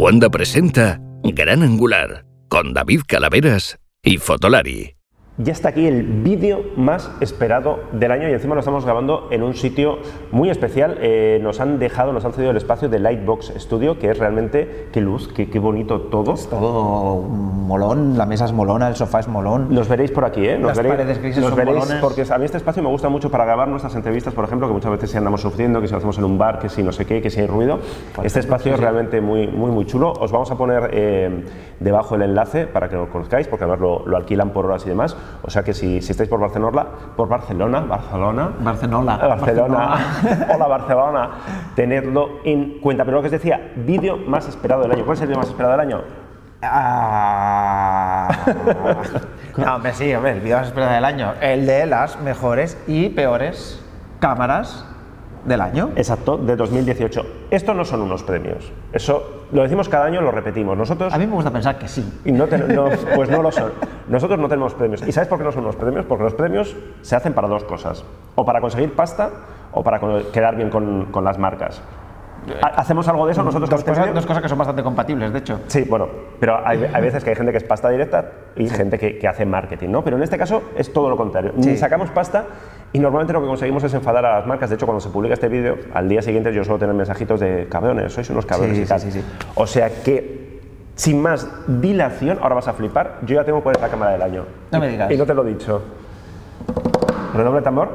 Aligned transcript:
Wanda 0.00 0.30
presenta 0.30 0.98
Gran 1.22 1.62
Angular 1.62 2.24
con 2.48 2.72
David 2.72 3.02
Calaveras 3.06 3.78
y 4.02 4.16
Fotolari. 4.16 4.99
Ya 5.42 5.52
está 5.52 5.70
aquí 5.70 5.86
el 5.86 6.02
vídeo 6.02 6.62
más 6.76 7.10
esperado 7.20 7.80
del 7.92 8.12
año 8.12 8.28
y 8.28 8.32
encima 8.32 8.54
lo 8.54 8.58
estamos 8.60 8.84
grabando 8.84 9.28
en 9.30 9.42
un 9.42 9.54
sitio 9.54 9.96
muy 10.32 10.50
especial. 10.50 10.98
Eh, 11.00 11.40
nos 11.42 11.60
han 11.60 11.78
dejado, 11.78 12.12
nos 12.12 12.26
han 12.26 12.34
cedido 12.34 12.50
el 12.50 12.58
espacio 12.58 12.90
de 12.90 12.98
Lightbox 12.98 13.54
Studio, 13.56 13.98
que 13.98 14.10
es 14.10 14.18
realmente, 14.18 14.88
qué 14.92 15.00
luz, 15.00 15.28
qué, 15.28 15.48
qué 15.48 15.58
bonito 15.58 16.02
todo. 16.02 16.34
Es 16.34 16.46
todo 16.46 17.22
molón, 17.22 18.18
la 18.18 18.26
mesa 18.26 18.44
es 18.44 18.52
molona, 18.52 18.88
el 18.88 18.96
sofá 18.96 19.20
es 19.20 19.28
molón. 19.28 19.72
Nos 19.74 19.88
veréis 19.88 20.10
por 20.10 20.26
aquí, 20.26 20.46
¿eh? 20.46 20.58
Nos 20.58 20.68
Las 20.68 20.76
veréis, 20.76 20.94
paredes 20.96 21.18
grises 21.22 21.40
nos 21.40 21.50
son 21.50 21.56
veréis 21.56 21.78
molones. 21.78 22.02
porque 22.02 22.24
a 22.28 22.36
mí 22.36 22.44
este 22.44 22.58
espacio 22.58 22.82
me 22.82 22.90
gusta 22.90 23.08
mucho 23.08 23.30
para 23.30 23.46
grabar 23.46 23.68
nuestras 23.68 23.94
entrevistas, 23.94 24.34
por 24.34 24.44
ejemplo, 24.44 24.68
que 24.68 24.74
muchas 24.74 24.90
veces 24.90 25.10
si 25.10 25.16
andamos 25.16 25.40
sufriendo, 25.40 25.80
que 25.80 25.86
si 25.86 25.92
lo 25.92 25.98
hacemos 25.98 26.18
en 26.18 26.24
un 26.24 26.36
bar, 26.36 26.58
que 26.58 26.68
si 26.68 26.82
no 26.82 26.92
sé 26.92 27.06
qué, 27.06 27.22
que 27.22 27.30
si 27.30 27.40
hay 27.40 27.46
ruido. 27.46 27.78
este 28.22 28.40
espacio 28.40 28.74
es 28.74 28.80
realmente 28.80 29.22
muy, 29.22 29.46
muy, 29.46 29.70
muy 29.70 29.86
chulo. 29.86 30.12
Os 30.12 30.32
vamos 30.32 30.50
a 30.50 30.56
poner 30.56 30.90
eh, 30.92 31.44
debajo 31.78 32.16
el 32.16 32.22
enlace 32.22 32.66
para 32.66 32.90
que 32.90 32.96
lo 32.96 33.08
conozcáis, 33.08 33.48
porque 33.48 33.64
además 33.64 33.80
lo, 33.80 34.06
lo 34.06 34.16
alquilan 34.18 34.50
por 34.50 34.66
horas 34.66 34.84
y 34.84 34.90
demás. 34.90 35.16
O 35.42 35.50
sea 35.50 35.62
que 35.62 35.72
si, 35.72 36.02
si 36.02 36.12
estáis 36.12 36.28
por 36.28 36.40
Barcelona, 36.40 36.86
por 37.16 37.28
Barcelona, 37.28 37.80
Barcelona, 37.80 38.50
Barcelona. 38.60 39.16
Barcelona. 39.16 39.98
Hola 40.54 40.66
Barcelona. 40.66 41.30
Tenedlo 41.74 42.40
en 42.44 42.80
cuenta. 42.80 43.04
Pero 43.04 43.18
lo 43.18 43.22
que 43.22 43.28
os 43.28 43.32
decía, 43.32 43.72
vídeo 43.76 44.16
más 44.16 44.48
esperado 44.48 44.82
del 44.82 44.92
año. 44.92 45.04
¿Cuál 45.04 45.16
es 45.16 45.22
el 45.22 45.28
vídeo 45.28 45.38
más 45.38 45.48
esperado 45.48 45.72
del 45.72 45.80
año? 45.80 46.02
Ah. 46.62 48.28
no, 49.56 49.76
hombre, 49.76 49.94
sí, 49.94 50.12
hombre, 50.14 50.32
el 50.32 50.40
vídeo 50.40 50.58
más 50.58 50.66
esperado 50.66 50.92
del 50.92 51.04
año. 51.04 51.32
El 51.40 51.66
de 51.66 51.86
las 51.86 52.20
mejores 52.20 52.76
y 52.86 53.08
peores 53.08 53.82
cámaras 54.18 54.89
del 55.44 55.60
año. 55.60 55.90
Exacto, 55.96 56.36
de 56.36 56.56
2018. 56.56 57.22
Esto 57.50 57.74
no 57.74 57.84
son 57.84 58.02
unos 58.02 58.22
premios. 58.22 58.72
Eso 58.92 59.46
lo 59.52 59.62
decimos 59.62 59.88
cada 59.88 60.04
año, 60.04 60.20
lo 60.20 60.30
repetimos. 60.30 60.76
Nosotros 60.76 61.12
A 61.12 61.18
mí 61.18 61.26
me 61.26 61.34
gusta 61.34 61.50
pensar 61.50 61.78
que 61.78 61.88
sí. 61.88 62.20
y 62.24 62.32
no 62.32 62.46
ten- 62.46 62.74
no, 62.74 62.86
pues 63.14 63.30
no 63.30 63.42
lo 63.42 63.50
son. 63.50 63.72
Nosotros 64.08 64.38
no 64.38 64.48
tenemos 64.48 64.74
premios. 64.74 65.06
¿Y 65.06 65.12
sabes 65.12 65.28
por 65.28 65.38
qué 65.38 65.44
no 65.44 65.52
son 65.52 65.62
unos 65.64 65.76
premios? 65.76 66.04
Porque 66.06 66.24
los 66.24 66.34
premios 66.34 66.76
se 67.02 67.16
hacen 67.16 67.32
para 67.32 67.48
dos 67.48 67.64
cosas. 67.64 68.04
O 68.34 68.44
para 68.44 68.60
conseguir 68.60 68.94
pasta 68.94 69.30
o 69.72 69.82
para 69.82 70.00
quedar 70.32 70.56
bien 70.56 70.68
con, 70.70 71.06
con 71.06 71.24
las 71.24 71.38
marcas. 71.38 71.80
Ha- 72.62 72.80
¿Hacemos 72.80 73.06
algo 73.08 73.26
de 73.26 73.32
eso 73.32 73.42
nosotros 73.42 73.68
Dos 73.70 73.84
cosas, 73.84 74.14
dos 74.14 74.26
cosas 74.26 74.42
que 74.42 74.48
son 74.48 74.58
bastante 74.58 74.82
compatibles, 74.82 75.32
de 75.32 75.38
hecho. 75.38 75.60
Sí, 75.66 75.84
bueno, 75.88 76.08
pero 76.40 76.58
hay, 76.66 76.88
hay 76.92 77.02
veces 77.02 77.22
que 77.22 77.30
hay 77.30 77.36
gente 77.36 77.52
que 77.52 77.58
es 77.58 77.64
pasta 77.64 77.88
directa 77.90 78.30
y 78.56 78.68
gente 78.68 78.98
que, 78.98 79.18
que 79.18 79.28
hace 79.28 79.44
marketing, 79.44 79.90
¿no? 79.90 80.02
Pero 80.02 80.16
en 80.16 80.22
este 80.22 80.38
caso 80.38 80.62
es 80.76 80.92
todo 80.92 81.10
lo 81.10 81.16
contrario. 81.16 81.52
Sí. 81.60 81.76
sacamos 81.76 82.10
pasta 82.10 82.44
y 82.92 82.98
normalmente 82.98 83.32
lo 83.32 83.40
que 83.40 83.46
conseguimos 83.46 83.84
es 83.84 83.94
enfadar 83.94 84.24
a 84.26 84.38
las 84.38 84.46
marcas. 84.46 84.70
De 84.70 84.76
hecho, 84.76 84.86
cuando 84.86 85.00
se 85.00 85.10
publica 85.10 85.34
este 85.34 85.48
vídeo, 85.48 85.76
al 85.94 86.08
día 86.08 86.22
siguiente 86.22 86.52
yo 86.52 86.64
suelo 86.64 86.78
tener 86.78 86.94
mensajitos 86.94 87.38
de 87.40 87.66
cabrones, 87.68 88.12
sois 88.12 88.28
unos 88.30 88.46
cabrones 88.46 88.76
Sí, 88.76 88.82
y 88.82 88.86
tal. 88.86 89.00
sí, 89.00 89.12
sí, 89.12 89.20
sí. 89.20 89.26
O 89.54 89.66
sea 89.66 89.90
que, 90.02 90.60
sin 90.94 91.20
más 91.22 91.46
dilación, 91.80 92.38
ahora 92.42 92.56
vas 92.56 92.68
a 92.68 92.72
flipar, 92.72 93.18
yo 93.22 93.36
ya 93.36 93.44
tengo 93.44 93.62
cuál 93.62 93.76
es 93.76 93.82
la 93.82 93.88
cámara 93.88 94.12
del 94.12 94.22
año. 94.22 94.44
No 94.72 94.80
me 94.80 94.88
digas. 94.88 95.10
Y 95.10 95.16
no 95.16 95.26
te 95.26 95.34
lo 95.34 95.46
he 95.46 95.50
dicho. 95.50 95.82
Redoble 97.34 97.62
tambor. 97.62 97.88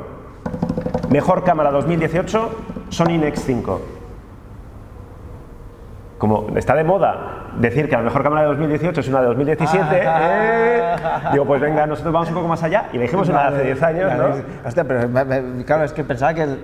Mejor 1.09 1.43
cámara 1.43 1.71
2018, 1.71 2.49
Sony 2.89 3.17
Nex 3.19 3.41
5 3.43 3.81
como 6.17 6.47
está 6.55 6.75
de 6.75 6.83
moda 6.83 7.17
decir 7.59 7.89
que 7.89 7.95
la 7.95 8.01
mejor 8.01 8.23
cámara 8.23 8.43
de 8.43 8.47
2018 8.49 9.01
es 9.01 9.07
una 9.09 9.21
de 9.21 9.27
2017, 9.27 9.85
eh, 10.03 10.95
digo, 11.31 11.45
pues 11.45 11.61
venga, 11.61 11.85
nosotros 11.85 12.13
vamos 12.13 12.29
un 12.29 12.35
poco 12.35 12.47
más 12.47 12.63
allá 12.63 12.85
y 12.93 12.97
elegimos 12.97 13.27
una 13.29 13.49
de 13.51 13.55
hace 13.57 13.63
10 13.65 13.83
años, 13.83 14.11
¿no? 14.17 14.25
Hostia, 14.67 14.83
pero 14.85 15.07
me- 15.09 15.25
me- 15.25 15.63
claro, 15.65 15.83
es 15.83 15.93
que 15.93 16.03
pensaba 16.03 16.33
que 16.33 16.43
el- 16.43 16.59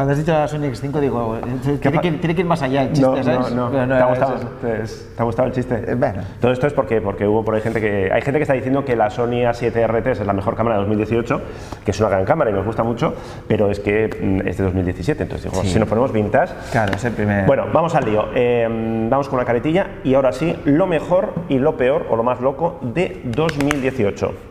cuando 0.00 0.12
has 0.12 0.18
dicho 0.18 0.32
la 0.32 0.48
Sony 0.48 0.60
X5, 0.62 0.98
digo, 0.98 1.38
tiene 1.82 2.00
que, 2.00 2.12
tiene 2.12 2.34
que 2.34 2.40
ir 2.40 2.46
más 2.46 2.62
allá 2.62 2.84
el 2.84 2.92
chiste, 2.92 3.02
No, 3.06 3.16
no, 3.16 3.22
¿sabes? 3.22 3.52
no, 3.52 3.70
Pero 3.70 3.86
¿Te, 3.86 3.92
ha 3.92 3.96
era 3.98 4.06
gustado, 4.06 4.34
eso. 4.36 4.48
¿Te, 4.62 5.22
ha 5.22 5.24
gustado 5.24 5.48
el 5.48 5.54
chiste? 5.54 5.74
Eh, 5.88 5.94
bueno. 5.94 6.22
Todo 6.40 6.52
esto 6.52 6.66
es 6.66 6.72
porque, 6.72 7.02
porque 7.02 7.26
hubo 7.26 7.44
por 7.44 7.54
ahí 7.54 7.60
gente 7.60 7.82
que. 7.82 8.10
Hay 8.10 8.22
gente 8.22 8.38
que 8.38 8.44
está 8.44 8.54
diciendo 8.54 8.82
que 8.82 8.96
la 8.96 9.10
Sony 9.10 9.44
A7 9.44 9.86
RT 9.86 10.06
es 10.06 10.26
la 10.26 10.32
mejor 10.32 10.56
cámara 10.56 10.76
de 10.76 10.80
2018, 10.84 11.40
que 11.84 11.90
es 11.90 12.00
una 12.00 12.08
gran 12.08 12.24
cámara 12.24 12.50
y 12.50 12.54
nos 12.54 12.64
gusta 12.64 12.82
mucho, 12.82 13.14
pero 13.46 13.70
es 13.70 13.78
que 13.80 14.08
mm, 14.42 14.48
es 14.48 14.56
de 14.56 14.64
2017. 14.64 15.22
Entonces, 15.22 15.50
digo, 15.50 15.62
Sí. 15.62 15.68
si 15.68 15.78
nos 15.78 15.86
ponemos 15.86 16.12
vintage. 16.12 16.54
Claro, 16.72 16.94
es 16.94 17.04
el 17.04 17.12
primer. 17.12 17.44
Bueno, 17.44 17.66
vamos 17.70 17.94
al 17.94 18.06
lío. 18.06 18.28
Eh, 18.34 18.66
vamos 19.10 19.28
con 19.28 19.38
la 19.38 19.44
caretilla 19.44 19.86
y 20.02 20.14
ahora 20.14 20.32
sí, 20.32 20.56
lo 20.64 20.86
mejor 20.86 21.34
y 21.50 21.58
lo 21.58 21.76
peor, 21.76 22.06
o 22.08 22.16
lo 22.16 22.22
más 22.22 22.40
loco, 22.40 22.78
de 22.80 23.20
2018. 23.24 24.49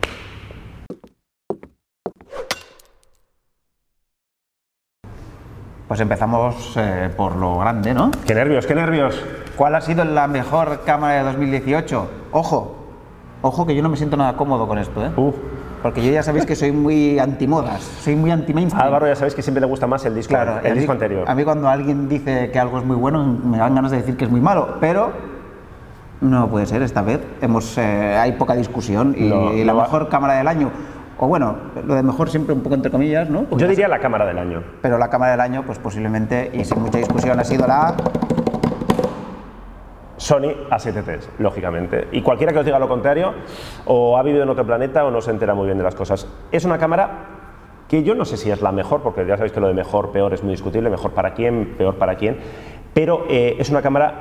Pues 5.90 5.98
empezamos 5.98 6.74
eh, 6.76 7.10
por 7.16 7.34
lo 7.34 7.58
grande, 7.58 7.92
¿no? 7.92 8.12
¡Qué 8.24 8.32
nervios, 8.32 8.64
qué 8.64 8.76
nervios! 8.76 9.20
¿Cuál 9.56 9.74
ha 9.74 9.80
sido 9.80 10.04
la 10.04 10.28
mejor 10.28 10.82
cámara 10.86 11.14
de 11.14 11.22
2018? 11.24 12.08
Ojo, 12.30 12.76
ojo 13.42 13.66
que 13.66 13.74
yo 13.74 13.82
no 13.82 13.88
me 13.88 13.96
siento 13.96 14.16
nada 14.16 14.36
cómodo 14.36 14.68
con 14.68 14.78
esto, 14.78 15.04
¿eh? 15.04 15.10
Uf. 15.16 15.34
Porque 15.82 16.00
yo 16.06 16.12
ya 16.12 16.22
sabéis 16.22 16.46
que 16.46 16.54
soy 16.54 16.70
muy 16.70 17.18
antimodas, 17.18 17.82
soy 17.82 18.14
muy 18.14 18.30
anti-mainstream. 18.30 18.86
Álvaro, 18.86 19.08
ya 19.08 19.16
sabéis 19.16 19.34
que 19.34 19.42
siempre 19.42 19.60
le 19.62 19.66
gusta 19.66 19.88
más 19.88 20.04
el 20.04 20.14
disco, 20.14 20.28
Claro, 20.32 20.60
el 20.62 20.76
disco 20.76 20.92
anterior. 20.92 21.24
A 21.28 21.34
mí 21.34 21.42
cuando 21.42 21.68
alguien 21.68 22.08
dice 22.08 22.52
que 22.52 22.58
algo 22.60 22.78
es 22.78 22.84
muy 22.84 22.94
bueno, 22.94 23.24
me 23.24 23.58
dan 23.58 23.74
ganas 23.74 23.90
de 23.90 23.96
decir 23.96 24.16
que 24.16 24.26
es 24.26 24.30
muy 24.30 24.40
malo, 24.40 24.76
pero 24.80 25.10
no 26.20 26.46
puede 26.48 26.66
ser 26.66 26.82
esta 26.82 27.02
vez. 27.02 27.18
Hemos, 27.42 27.76
eh, 27.78 28.16
hay 28.16 28.30
poca 28.30 28.54
discusión 28.54 29.16
y, 29.18 29.24
No, 29.28 29.50
la 29.52 29.64
no 29.72 29.76
va- 29.76 29.82
mejor 29.82 30.08
cámara 30.08 30.34
del 30.34 30.46
año, 30.46 30.70
o 31.22 31.28
bueno, 31.28 31.54
lo 31.86 31.94
de 31.94 32.02
mejor 32.02 32.30
siempre 32.30 32.54
un 32.54 32.62
poco 32.62 32.74
entre 32.74 32.90
comillas, 32.90 33.28
¿no? 33.28 33.46
Yo 33.50 33.68
diría 33.68 33.88
la 33.88 33.98
cámara 33.98 34.24
del 34.24 34.38
año. 34.38 34.62
Pero 34.80 34.96
la 34.96 35.10
cámara 35.10 35.32
del 35.32 35.40
año, 35.40 35.64
pues 35.66 35.78
posiblemente, 35.78 36.50
y 36.54 36.64
sin 36.64 36.80
mucha 36.80 36.96
discusión, 36.96 37.38
ha 37.38 37.44
sido 37.44 37.66
la... 37.66 37.94
Sony 40.16 40.68
A7 40.70 41.20
lógicamente. 41.38 42.08
Y 42.12 42.22
cualquiera 42.22 42.54
que 42.54 42.60
os 42.60 42.64
diga 42.64 42.78
lo 42.78 42.88
contrario, 42.88 43.34
o 43.84 44.16
ha 44.16 44.22
vivido 44.22 44.44
en 44.44 44.48
otro 44.48 44.64
planeta 44.64 45.04
o 45.04 45.10
no 45.10 45.20
se 45.20 45.30
entera 45.30 45.54
muy 45.54 45.66
bien 45.66 45.76
de 45.76 45.84
las 45.84 45.94
cosas. 45.94 46.26
Es 46.52 46.64
una 46.64 46.78
cámara 46.78 47.26
que 47.86 48.02
yo 48.02 48.14
no 48.14 48.24
sé 48.24 48.38
si 48.38 48.50
es 48.50 48.62
la 48.62 48.72
mejor, 48.72 49.02
porque 49.02 49.26
ya 49.26 49.36
sabéis 49.36 49.52
que 49.52 49.60
lo 49.60 49.68
de 49.68 49.74
mejor, 49.74 50.12
peor 50.12 50.32
es 50.32 50.42
muy 50.42 50.52
discutible, 50.52 50.88
mejor 50.88 51.10
para 51.10 51.34
quién, 51.34 51.74
peor 51.76 51.96
para 51.96 52.16
quién, 52.16 52.38
pero 52.94 53.26
eh, 53.28 53.56
es 53.58 53.68
una 53.68 53.82
cámara 53.82 54.14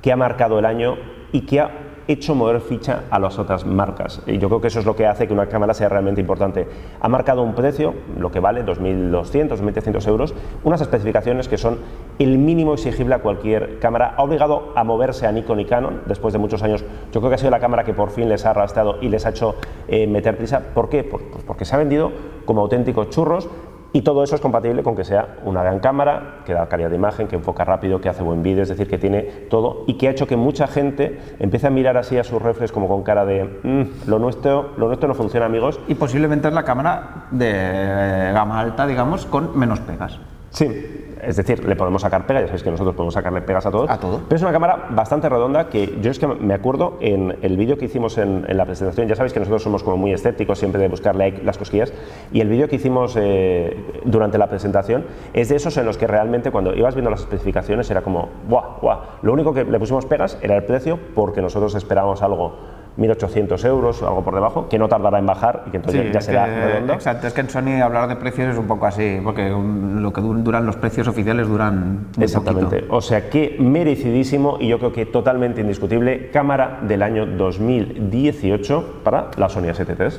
que 0.00 0.10
ha 0.10 0.16
marcado 0.16 0.58
el 0.58 0.64
año 0.64 0.96
y 1.30 1.42
que 1.42 1.60
ha 1.60 1.70
hecho 2.08 2.34
mover 2.34 2.60
ficha 2.60 3.04
a 3.10 3.18
las 3.18 3.38
otras 3.38 3.66
marcas. 3.66 4.22
Y 4.26 4.38
yo 4.38 4.48
creo 4.48 4.60
que 4.60 4.68
eso 4.68 4.80
es 4.80 4.86
lo 4.86 4.96
que 4.96 5.06
hace 5.06 5.26
que 5.26 5.32
una 5.32 5.46
cámara 5.46 5.74
sea 5.74 5.88
realmente 5.88 6.20
importante. 6.20 6.66
Ha 7.00 7.08
marcado 7.08 7.42
un 7.42 7.54
precio, 7.54 7.94
lo 8.18 8.30
que 8.30 8.40
vale, 8.40 8.64
2.200, 8.64 9.58
2.300 9.58 10.08
euros, 10.08 10.34
unas 10.64 10.80
especificaciones 10.80 11.48
que 11.48 11.58
son 11.58 11.78
el 12.18 12.38
mínimo 12.38 12.74
exigible 12.74 13.14
a 13.14 13.18
cualquier 13.20 13.78
cámara. 13.78 14.14
Ha 14.16 14.22
obligado 14.22 14.72
a 14.76 14.84
moverse 14.84 15.26
a 15.26 15.32
Nikon 15.32 15.60
y 15.60 15.64
Canon 15.64 16.02
después 16.06 16.32
de 16.32 16.38
muchos 16.38 16.62
años. 16.62 16.84
Yo 17.12 17.20
creo 17.20 17.30
que 17.30 17.34
ha 17.34 17.38
sido 17.38 17.50
la 17.50 17.60
cámara 17.60 17.84
que 17.84 17.94
por 17.94 18.10
fin 18.10 18.28
les 18.28 18.44
ha 18.46 18.50
arrastrado 18.50 18.98
y 19.00 19.08
les 19.08 19.26
ha 19.26 19.30
hecho 19.30 19.56
eh, 19.88 20.06
meter 20.06 20.36
prisa. 20.36 20.60
¿Por 20.74 20.88
qué? 20.88 21.04
Pues, 21.04 21.22
porque 21.46 21.64
se 21.64 21.74
ha 21.74 21.78
vendido 21.78 22.12
como 22.44 22.62
auténticos 22.62 23.10
churros 23.10 23.48
y 23.92 24.02
todo 24.02 24.22
eso 24.24 24.34
es 24.34 24.40
compatible 24.40 24.82
con 24.82 24.96
que 24.96 25.04
sea 25.04 25.36
una 25.44 25.62
gran 25.62 25.78
cámara, 25.80 26.38
que 26.46 26.52
da 26.54 26.66
calidad 26.68 26.90
de 26.90 26.96
imagen, 26.96 27.28
que 27.28 27.36
enfoca 27.36 27.64
rápido, 27.64 28.00
que 28.00 28.08
hace 28.08 28.22
buen 28.22 28.42
vídeo, 28.42 28.62
es 28.62 28.68
decir, 28.68 28.88
que 28.88 28.98
tiene 28.98 29.22
todo 29.50 29.84
y 29.86 29.94
que 29.94 30.08
ha 30.08 30.10
hecho 30.10 30.26
que 30.26 30.36
mucha 30.36 30.66
gente 30.66 31.20
empiece 31.38 31.66
a 31.66 31.70
mirar 31.70 31.96
así 31.96 32.16
a 32.18 32.24
sus 32.24 32.40
reflex 32.40 32.72
como 32.72 32.88
con 32.88 33.02
cara 33.02 33.24
de 33.26 33.44
"Mm, 33.62 34.08
lo, 34.08 34.18
nuestro, 34.18 34.70
lo 34.76 34.86
nuestro 34.86 35.08
no 35.08 35.14
funciona, 35.14 35.46
amigos. 35.46 35.78
Y 35.88 35.94
posiblemente 35.94 36.48
es 36.48 36.54
la 36.54 36.64
cámara 36.64 37.26
de 37.30 38.30
gama 38.32 38.60
alta, 38.60 38.86
digamos, 38.86 39.26
con 39.26 39.58
menos 39.58 39.80
pegas. 39.80 40.18
Sí, 40.50 41.01
es 41.22 41.36
decir, 41.36 41.64
le 41.64 41.76
podemos 41.76 42.02
sacar 42.02 42.26
pegas, 42.26 42.42
ya 42.42 42.46
sabéis 42.48 42.62
que 42.64 42.70
nosotros 42.70 42.96
podemos 42.96 43.14
sacarle 43.14 43.42
pegas 43.42 43.64
a 43.66 43.70
todos. 43.70 43.88
A 43.88 43.98
todo. 43.98 44.22
Pero 44.28 44.36
es 44.36 44.42
una 44.42 44.52
cámara 44.52 44.88
bastante 44.90 45.28
redonda 45.28 45.68
que 45.68 45.98
yo 46.00 46.10
es 46.10 46.18
que 46.18 46.26
me 46.26 46.54
acuerdo 46.54 46.98
en 47.00 47.38
el 47.42 47.56
vídeo 47.56 47.78
que 47.78 47.84
hicimos 47.84 48.18
en, 48.18 48.44
en 48.48 48.56
la 48.56 48.66
presentación, 48.66 49.06
ya 49.06 49.14
sabéis 49.14 49.32
que 49.32 49.38
nosotros 49.38 49.62
somos 49.62 49.82
como 49.82 49.96
muy 49.96 50.12
escépticos 50.12 50.58
siempre 50.58 50.80
de 50.80 50.88
buscarle 50.88 51.40
las 51.44 51.58
cosquillas, 51.58 51.92
y 52.32 52.40
el 52.40 52.48
vídeo 52.48 52.68
que 52.68 52.76
hicimos 52.76 53.16
eh, 53.16 54.02
durante 54.04 54.36
la 54.36 54.48
presentación 54.48 55.04
es 55.32 55.48
de 55.48 55.56
esos 55.56 55.76
en 55.76 55.86
los 55.86 55.96
que 55.96 56.06
realmente 56.06 56.50
cuando 56.50 56.74
ibas 56.74 56.94
viendo 56.94 57.10
las 57.10 57.20
especificaciones 57.20 57.90
era 57.90 58.02
como, 58.02 58.28
¡buah, 58.48 58.80
buah! 58.80 58.98
Lo 59.22 59.32
único 59.32 59.54
que 59.54 59.64
le 59.64 59.78
pusimos 59.78 60.06
pegas 60.06 60.38
era 60.42 60.56
el 60.56 60.64
precio 60.64 60.98
porque 61.14 61.40
nosotros 61.40 61.74
esperábamos 61.74 62.22
algo 62.22 62.81
1.800 62.98 63.64
euros, 63.64 64.02
algo 64.02 64.22
por 64.22 64.34
debajo, 64.34 64.68
que 64.68 64.78
no 64.78 64.88
tardará 64.88 65.18
en 65.18 65.26
bajar 65.26 65.64
y 65.66 65.70
que 65.70 65.76
entonces 65.78 66.12
ya, 66.12 66.20
será 66.20 66.44
que- 66.46 66.54
redondo. 66.66 66.92
Exacto, 66.92 67.26
es 67.26 67.32
que 67.32 67.40
en 67.40 67.48
Sony 67.50 67.80
hablar 67.82 68.06
de 68.08 68.16
precios 68.16 68.52
es 68.52 68.58
un 68.58 68.66
poco 68.66 68.86
así, 68.86 69.18
porque 69.24 69.50
um, 69.52 70.00
lo 70.02 70.12
que 70.12 70.20
du- 70.20 70.34
duran 70.42 70.66
los 70.66 70.76
precios 70.76 71.08
oficiales 71.08 71.48
duran 71.48 72.08
muy 72.16 72.24
Exactamente. 72.24 72.76
poquito. 72.76 72.94
O 72.96 73.00
sea 73.00 73.30
que 73.30 73.56
merecidísimo 73.58 74.58
y 74.60 74.68
yo 74.68 74.78
creo 74.78 74.92
que 74.92 75.06
totalmente 75.06 75.60
indiscutible 75.62 76.30
cámara 76.30 76.80
del 76.82 77.02
año 77.02 77.24
2018 77.26 79.00
para 79.04 79.30
la 79.36 79.48
Sony 79.48 79.64
A7 79.68 79.96
III. 79.98 80.18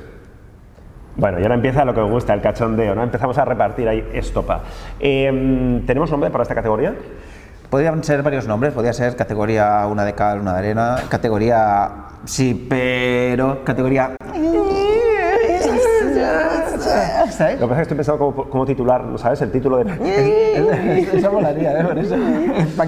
Bueno, 1.16 1.40
y 1.40 1.44
ahora 1.44 1.54
empieza 1.56 1.86
lo 1.86 1.94
que 1.94 2.00
os 2.00 2.10
gusta, 2.10 2.34
el 2.34 2.42
cachondeo, 2.42 2.96
¿no? 2.96 3.04
Empezamos 3.04 3.38
a 3.38 3.46
repartir 3.46 3.88
ahí 3.88 4.04
estopa. 4.14 4.62
Eh, 5.00 5.82
¿Tenemos 5.86 6.10
nombre 6.10 6.32
para 6.32 6.42
esta 6.42 6.56
categoría? 6.56 6.96
Podrían 7.74 8.04
ser 8.04 8.22
varios 8.22 8.46
nombres, 8.46 8.72
podría 8.72 8.94
ser 8.94 9.16
categoría 9.16 9.88
una 9.88 10.06
de 10.06 10.14
cal, 10.14 10.40
una 10.42 10.54
de 10.54 10.60
arena, 10.60 10.96
categoría 11.10 11.90
sí, 12.24 12.68
pero 12.70 13.64
categoría 13.64 14.16
¿Sabes? 17.32 17.60
Lo 17.60 17.66
que 17.66 17.70
pasa 17.70 17.72
es 17.72 17.76
que 17.76 17.82
estoy 17.82 17.98
pensando 17.98 18.20
cómo, 18.20 18.48
cómo 18.48 18.64
titular, 18.68 19.04
¿sabes? 19.18 19.42
El 19.42 19.52
título 19.52 19.78
de... 19.84 21.08
Eso 21.18 21.32
molaría, 21.32 21.80
¿eh? 21.80 21.84
Por 21.84 21.98
eso. 21.98 22.16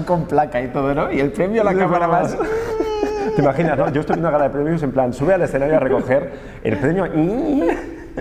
Con 0.06 0.24
placa 0.26 0.62
y 0.62 0.68
todo, 0.68 0.94
¿no? 0.94 1.10
Y 1.10 1.18
el 1.18 1.32
premio 1.32 1.62
a 1.62 1.64
la 1.64 1.74
cámara 1.74 2.06
más. 2.06 2.38
¿Te 3.34 3.42
imaginas, 3.42 3.76
no? 3.76 3.90
Yo 3.90 4.02
estoy 4.02 4.14
viendo 4.14 4.28
una 4.28 4.38
gala 4.38 4.44
de 4.44 4.50
premios 4.50 4.84
en 4.84 4.92
plan, 4.92 5.12
sube 5.12 5.34
al 5.34 5.42
escenario 5.42 5.78
a 5.78 5.80
recoger 5.80 6.32
el 6.62 6.78
premio 6.78 7.08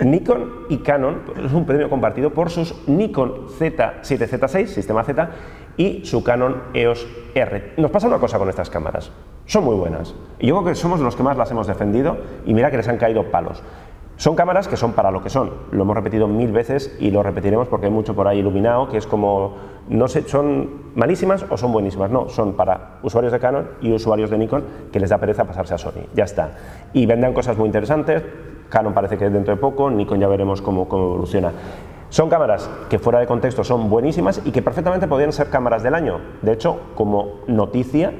Nikon 0.03 0.65
y 0.69 0.77
Canon, 0.79 1.21
es 1.45 1.53
un 1.53 1.65
premio 1.65 1.89
compartido 1.89 2.31
por 2.31 2.49
sus 2.49 2.87
Nikon 2.87 3.47
Z7Z6, 3.47 4.67
sistema 4.67 5.03
Z, 5.03 5.29
y 5.77 6.05
su 6.05 6.23
Canon 6.23 6.63
EOS 6.73 7.07
R. 7.33 7.73
Nos 7.77 7.91
pasa 7.91 8.07
una 8.07 8.19
cosa 8.19 8.37
con 8.37 8.49
estas 8.49 8.69
cámaras, 8.69 9.11
son 9.45 9.63
muy 9.63 9.75
buenas. 9.75 10.15
Y 10.39 10.47
yo 10.47 10.55
creo 10.55 10.73
que 10.73 10.75
somos 10.75 10.99
los 10.99 11.15
que 11.15 11.23
más 11.23 11.37
las 11.37 11.51
hemos 11.51 11.67
defendido 11.67 12.17
y 12.45 12.53
mira 12.53 12.71
que 12.71 12.77
les 12.77 12.87
han 12.87 12.97
caído 12.97 13.25
palos. 13.31 13.61
Son 14.17 14.35
cámaras 14.35 14.69
que 14.69 14.77
son 14.77 14.93
para 14.93 15.11
lo 15.11 15.21
que 15.21 15.29
son. 15.29 15.51
Lo 15.71 15.83
hemos 15.83 15.95
repetido 15.95 16.27
mil 16.27 16.51
veces 16.51 16.95
y 16.99 17.11
lo 17.11 17.21
repetiremos 17.21 17.67
porque 17.67 17.87
hay 17.87 17.91
mucho 17.91 18.15
por 18.15 18.27
ahí 18.27 18.39
iluminado 18.39 18.87
que 18.87 18.97
es 18.97 19.05
como, 19.05 19.55
no 19.89 20.07
sé, 20.07 20.21
son 20.27 20.93
malísimas 20.95 21.45
o 21.49 21.57
son 21.57 21.73
buenísimas. 21.73 22.09
No, 22.09 22.29
son 22.29 22.53
para 22.53 22.99
usuarios 23.03 23.33
de 23.33 23.39
Canon 23.39 23.67
y 23.81 23.91
usuarios 23.91 24.29
de 24.29 24.37
Nikon 24.37 24.63
que 24.91 25.01
les 25.01 25.09
da 25.09 25.17
pereza 25.17 25.43
pasarse 25.43 25.73
a 25.73 25.77
Sony. 25.77 26.07
Ya 26.13 26.23
está. 26.23 26.51
Y 26.93 27.05
venden 27.05 27.33
cosas 27.33 27.57
muy 27.57 27.65
interesantes. 27.65 28.23
Canon 28.69 28.93
parece 28.93 29.17
que 29.17 29.25
es 29.25 29.33
dentro 29.33 29.53
de 29.53 29.59
poco, 29.59 29.91
Nikon 29.91 30.19
ya 30.19 30.27
veremos 30.27 30.61
cómo, 30.61 30.87
cómo 30.87 31.03
evoluciona. 31.03 31.51
Son 32.09 32.29
cámaras 32.29 32.69
que 32.89 32.99
fuera 32.99 33.19
de 33.19 33.27
contexto 33.27 33.63
son 33.63 33.89
buenísimas 33.89 34.41
y 34.45 34.51
que 34.51 34.61
perfectamente 34.61 35.07
podrían 35.07 35.33
ser 35.33 35.49
cámaras 35.49 35.83
del 35.83 35.95
año. 35.95 36.19
De 36.41 36.53
hecho, 36.53 36.79
como 36.95 37.41
noticia, 37.47 38.11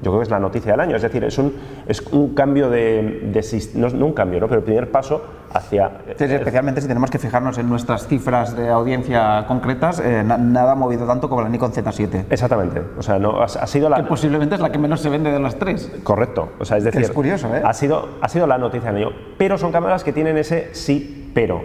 yo 0.00 0.10
creo 0.10 0.18
que 0.18 0.24
es 0.24 0.30
la 0.30 0.40
noticia 0.40 0.72
del 0.72 0.80
año, 0.80 0.96
es 0.96 1.02
decir, 1.02 1.22
es 1.22 1.38
un, 1.38 1.54
es 1.86 2.00
un 2.12 2.34
cambio 2.34 2.70
de, 2.70 3.30
de 3.32 3.62
no, 3.74 3.88
no 3.90 4.06
un 4.06 4.12
cambio, 4.14 4.40
¿no? 4.40 4.48
pero 4.48 4.58
el 4.60 4.64
primer 4.64 4.90
paso 4.90 5.22
hacia... 5.52 5.90
Sí, 6.16 6.24
especialmente 6.24 6.80
si 6.80 6.88
tenemos 6.88 7.08
que 7.10 7.18
fijarnos 7.20 7.56
en 7.58 7.68
nuestras 7.68 8.08
cifras 8.08 8.56
de 8.56 8.68
audiencia 8.68 9.44
concretas, 9.46 10.00
eh, 10.00 10.22
na- 10.24 10.38
nada 10.38 10.72
ha 10.72 10.74
movido 10.74 11.06
tanto 11.06 11.28
como 11.28 11.42
la 11.42 11.48
Nikon 11.48 11.72
Z7. 11.72 12.24
Exactamente, 12.30 12.82
o 12.98 13.02
sea, 13.02 13.18
no, 13.20 13.40
ha, 13.42 13.44
ha 13.44 13.66
sido 13.68 13.88
la... 13.88 13.98
Que 13.98 14.02
posiblemente 14.04 14.54
es 14.56 14.60
la 14.60 14.72
que 14.72 14.78
menos 14.78 15.00
se 15.00 15.08
vende 15.08 15.30
de 15.30 15.38
las 15.38 15.56
tres. 15.56 15.92
Correcto, 16.02 16.48
o 16.58 16.64
sea, 16.64 16.78
es 16.78 16.84
decir, 16.84 17.02
es 17.02 17.10
curioso, 17.10 17.54
¿eh? 17.54 17.62
ha, 17.64 17.72
sido, 17.74 18.08
ha 18.22 18.28
sido 18.28 18.46
la 18.48 18.58
noticia 18.58 18.92
del 18.92 19.04
año, 19.04 19.14
pero 19.38 19.56
son 19.58 19.70
cámaras 19.70 20.02
que 20.02 20.12
tienen 20.12 20.36
ese 20.38 20.70
sí, 20.74 21.30
pero. 21.34 21.60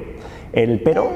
El 0.53 0.81
pero, 0.83 1.09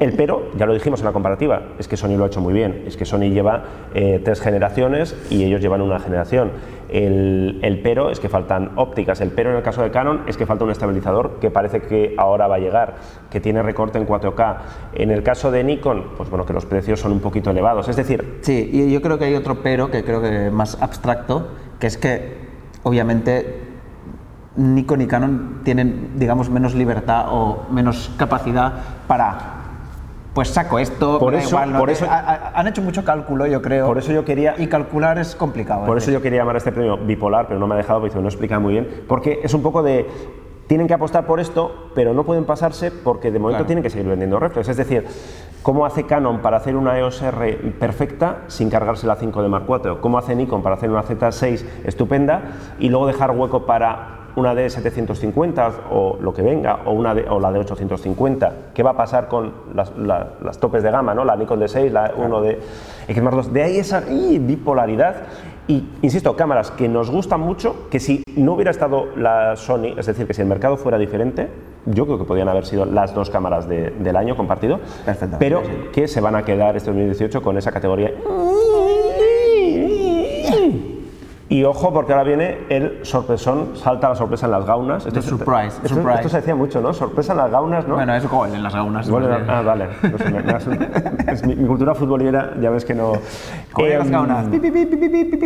el 0.00 0.12
pero, 0.12 0.50
ya 0.56 0.66
lo 0.66 0.74
dijimos 0.74 1.00
en 1.00 1.06
la 1.06 1.12
comparativa, 1.12 1.62
es 1.78 1.88
que 1.88 1.96
Sony 1.96 2.16
lo 2.16 2.24
ha 2.24 2.26
hecho 2.28 2.40
muy 2.40 2.52
bien, 2.52 2.84
es 2.86 2.96
que 2.96 3.04
Sony 3.04 3.30
lleva 3.30 3.64
eh, 3.94 4.20
tres 4.24 4.40
generaciones 4.40 5.16
y 5.30 5.44
ellos 5.44 5.60
llevan 5.60 5.80
una 5.82 5.98
generación. 5.98 6.52
El, 6.88 7.58
el 7.62 7.80
pero 7.80 8.10
es 8.10 8.18
que 8.18 8.28
faltan 8.28 8.72
ópticas, 8.76 9.20
el 9.20 9.30
pero 9.30 9.50
en 9.50 9.56
el 9.56 9.62
caso 9.62 9.82
de 9.82 9.90
Canon 9.90 10.22
es 10.26 10.36
que 10.36 10.46
falta 10.46 10.64
un 10.64 10.70
estabilizador 10.70 11.38
que 11.40 11.50
parece 11.50 11.82
que 11.82 12.14
ahora 12.16 12.46
va 12.46 12.56
a 12.56 12.58
llegar, 12.58 12.94
que 13.30 13.40
tiene 13.40 13.62
recorte 13.62 13.98
en 13.98 14.06
4K. 14.06 14.56
En 14.94 15.10
el 15.10 15.22
caso 15.22 15.50
de 15.50 15.64
Nikon, 15.64 16.12
pues 16.16 16.30
bueno, 16.30 16.46
que 16.46 16.52
los 16.52 16.64
precios 16.64 17.00
son 17.00 17.12
un 17.12 17.20
poquito 17.20 17.50
elevados, 17.50 17.88
es 17.88 17.96
decir, 17.96 18.38
Sí, 18.42 18.70
y 18.72 18.92
yo 18.92 19.02
creo 19.02 19.18
que 19.18 19.26
hay 19.26 19.34
otro 19.34 19.62
pero 19.62 19.90
que 19.90 20.04
creo 20.04 20.22
que 20.22 20.50
más 20.50 20.80
abstracto, 20.80 21.48
que 21.78 21.86
es 21.86 21.98
que 21.98 22.38
obviamente 22.82 23.60
Nikon 24.56 25.00
y 25.00 25.06
Canon 25.06 25.60
tienen, 25.64 26.12
digamos, 26.16 26.50
menos 26.50 26.74
libertad 26.74 27.26
o 27.30 27.66
menos 27.70 28.10
capacidad 28.16 28.72
para, 29.06 29.57
pues 30.38 30.50
saco 30.50 30.78
esto, 30.78 31.18
Por 31.18 31.34
eso- 31.34 31.48
igual, 31.48 31.72
¿no? 31.72 31.78
por 31.80 31.90
eso- 31.90 32.06
Ha- 32.08 32.16
ha- 32.20 32.52
han 32.60 32.68
hecho 32.68 32.80
mucho 32.80 33.02
cálculo, 33.02 33.44
yo 33.48 33.60
creo. 33.60 33.88
Por 33.88 33.98
eso 33.98 34.12
yo 34.12 34.24
quería- 34.24 34.54
Y 34.56 34.68
calcular 34.68 35.18
es 35.18 35.34
complicado. 35.34 35.84
Por 35.84 35.98
es 35.98 36.04
eso 36.04 36.12
yo 36.12 36.22
quería 36.22 36.38
llamar 36.42 36.54
a 36.54 36.58
este 36.58 36.70
premio 36.70 36.96
bipolar, 36.96 37.48
pero 37.48 37.58
no 37.58 37.66
me 37.66 37.74
ha 37.74 37.76
dejado 37.76 37.98
porque 37.98 38.16
no 38.20 38.28
explica 38.28 38.60
muy 38.60 38.74
bien. 38.74 39.02
Porque 39.08 39.40
es 39.42 39.52
un 39.52 39.62
poco 39.62 39.82
de. 39.82 40.06
Tienen 40.68 40.86
que 40.86 40.94
apostar 40.94 41.26
por 41.26 41.40
esto, 41.40 41.90
pero 41.96 42.14
no 42.14 42.22
pueden 42.22 42.44
pasarse 42.44 42.92
porque 42.92 43.32
de 43.32 43.40
momento 43.40 43.56
Claro. 43.56 43.66
tienen 43.66 43.82
que 43.82 43.90
seguir 43.90 44.06
vendiendo 44.06 44.38
reflex. 44.38 44.68
Es 44.68 44.76
decir, 44.76 45.04
¿cómo 45.62 45.84
hace 45.84 46.04
Canon 46.04 46.38
para 46.40 46.58
hacer 46.58 46.76
una 46.76 46.96
EOS 46.96 47.20
R 47.22 47.54
perfecta 47.80 48.42
sin 48.46 48.70
cargarse 48.70 49.08
la 49.08 49.16
5 49.16 49.42
de 49.42 49.48
Mark 49.48 49.64
IV? 49.66 50.00
¿Cómo 50.00 50.18
hace 50.18 50.36
Nikon 50.36 50.62
para 50.62 50.76
hacer 50.76 50.88
una 50.88 51.02
Z6 51.02 51.64
estupenda 51.84 52.42
y 52.78 52.90
luego 52.90 53.08
dejar 53.08 53.32
hueco 53.32 53.66
para 53.66 54.17
una 54.38 54.54
D750 54.54 55.72
o 55.90 56.16
lo 56.20 56.32
que 56.32 56.42
venga, 56.42 56.80
o, 56.86 56.92
una 56.92 57.14
D- 57.14 57.26
o 57.28 57.40
la 57.40 57.50
D850? 57.50 58.52
¿Qué 58.74 58.82
va 58.82 58.90
a 58.90 58.96
pasar 58.96 59.28
con 59.28 59.52
las, 59.74 59.96
la- 59.96 60.28
las 60.42 60.58
topes 60.58 60.82
de 60.82 60.90
gama, 60.90 61.14
¿no? 61.14 61.24
la 61.24 61.36
Nikon 61.36 61.60
D6, 61.60 61.90
la 61.90 62.12
1 62.16 62.40
de 62.42 62.58
X 63.08 63.22
Mark 63.22 63.36
II? 63.44 63.52
De 63.52 63.62
ahí 63.62 63.78
esa 63.78 64.04
¡ih! 64.10 64.38
bipolaridad. 64.38 65.16
Y, 65.66 65.84
insisto, 66.00 66.34
cámaras 66.34 66.70
que 66.70 66.88
nos 66.88 67.10
gustan 67.10 67.40
mucho, 67.40 67.88
que 67.90 68.00
si 68.00 68.22
no 68.36 68.54
hubiera 68.54 68.70
estado 68.70 69.08
la 69.16 69.54
Sony, 69.56 69.94
es 69.98 70.06
decir, 70.06 70.26
que 70.26 70.32
si 70.32 70.40
el 70.40 70.48
mercado 70.48 70.78
fuera 70.78 70.96
diferente, 70.96 71.48
yo 71.84 72.06
creo 72.06 72.16
que 72.18 72.24
podrían 72.24 72.48
haber 72.48 72.64
sido 72.64 72.86
las 72.86 73.14
dos 73.14 73.28
cámaras 73.28 73.68
de- 73.68 73.90
del 73.90 74.16
año 74.16 74.34
compartido, 74.34 74.78
Perfectamente, 75.04 75.36
pero 75.38 75.62
sí. 75.62 75.70
que 75.92 76.08
se 76.08 76.22
van 76.22 76.36
a 76.36 76.42
quedar 76.42 76.74
este 76.78 76.88
2018 76.90 77.42
con 77.42 77.58
esa 77.58 77.70
categoría. 77.70 78.12
Y 81.50 81.64
ojo, 81.64 81.94
porque 81.94 82.12
ahora 82.12 82.24
viene 82.24 82.58
el 82.68 82.98
sorpresón, 83.06 83.70
salta 83.74 84.10
la 84.10 84.14
sorpresa 84.14 84.44
en 84.46 84.52
las 84.52 84.66
gaunas. 84.66 85.04
The 85.04 85.22
se- 85.22 85.22
surprise, 85.30 85.76
esto, 85.82 85.88
surprise. 85.94 86.14
esto 86.16 86.28
se 86.28 86.36
decía 86.38 86.54
mucho, 86.54 86.80
¿no? 86.82 86.92
Sorpresa 86.92 87.32
en 87.32 87.38
las 87.38 87.50
gaunas, 87.50 87.88
¿no? 87.88 87.94
Bueno, 87.94 88.14
es 88.14 88.28
gol 88.28 88.52
en 88.54 88.62
las 88.62 88.72
saunas. 88.74 89.08
Gol 89.08 89.24
en 89.24 89.30
la- 89.30 89.58
ah, 89.58 89.62
vale. 89.62 89.86
No 90.10 90.18
sé, 90.18 90.30
me- 90.30 90.42
me 90.42 90.52
has- 90.52 90.66
es 91.28 91.46
mi, 91.46 91.56
mi 91.56 91.66
cultura 91.66 91.94
futbolera, 91.94 92.52
ya 92.60 92.68
ves 92.68 92.84
que 92.84 92.94
no. 92.94 93.12
Gol 93.72 93.88
en 93.88 93.98
las 93.98 94.06
Em, 94.08 94.12
gaunas. 94.12 94.46
Pi, 94.48 94.58
pi, 94.60 94.68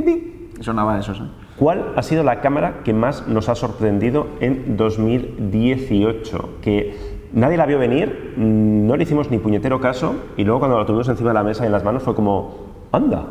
pi. 0.03 0.51
Sonaba 0.61 0.99
eso, 0.99 1.15
sí. 1.15 1.23
¿Cuál 1.57 1.93
ha 1.97 2.03
sido 2.03 2.25
la 2.25 2.41
cámara 2.41 2.81
que 2.85 2.93
más 2.93 3.29
nos 3.29 3.49
ha 3.49 3.55
sorprendido 3.55 4.27
en 4.41 4.77
2018? 4.77 6.51
Que 6.63 6.97
nadie 7.33 7.57
la 7.57 7.67
vio 7.67 7.79
venir, 7.79 8.35
mm, 8.37 8.87
no 8.87 8.97
le 8.97 9.05
hicimos 9.05 9.31
ni 9.31 9.39
puñetero 9.39 9.81
caso 9.81 10.15
y 10.37 10.45
luego 10.45 10.59
cuando 10.61 10.79
la 10.79 10.85
tuvimos 10.87 11.09
encima 11.09 11.31
de 11.31 11.35
la 11.35 11.43
mesa 11.45 11.63
y 11.65 11.67
en 11.67 11.73
las 11.73 11.85
manos 11.85 12.03
fue 12.03 12.15
como, 12.15 12.55
anda, 12.93 13.25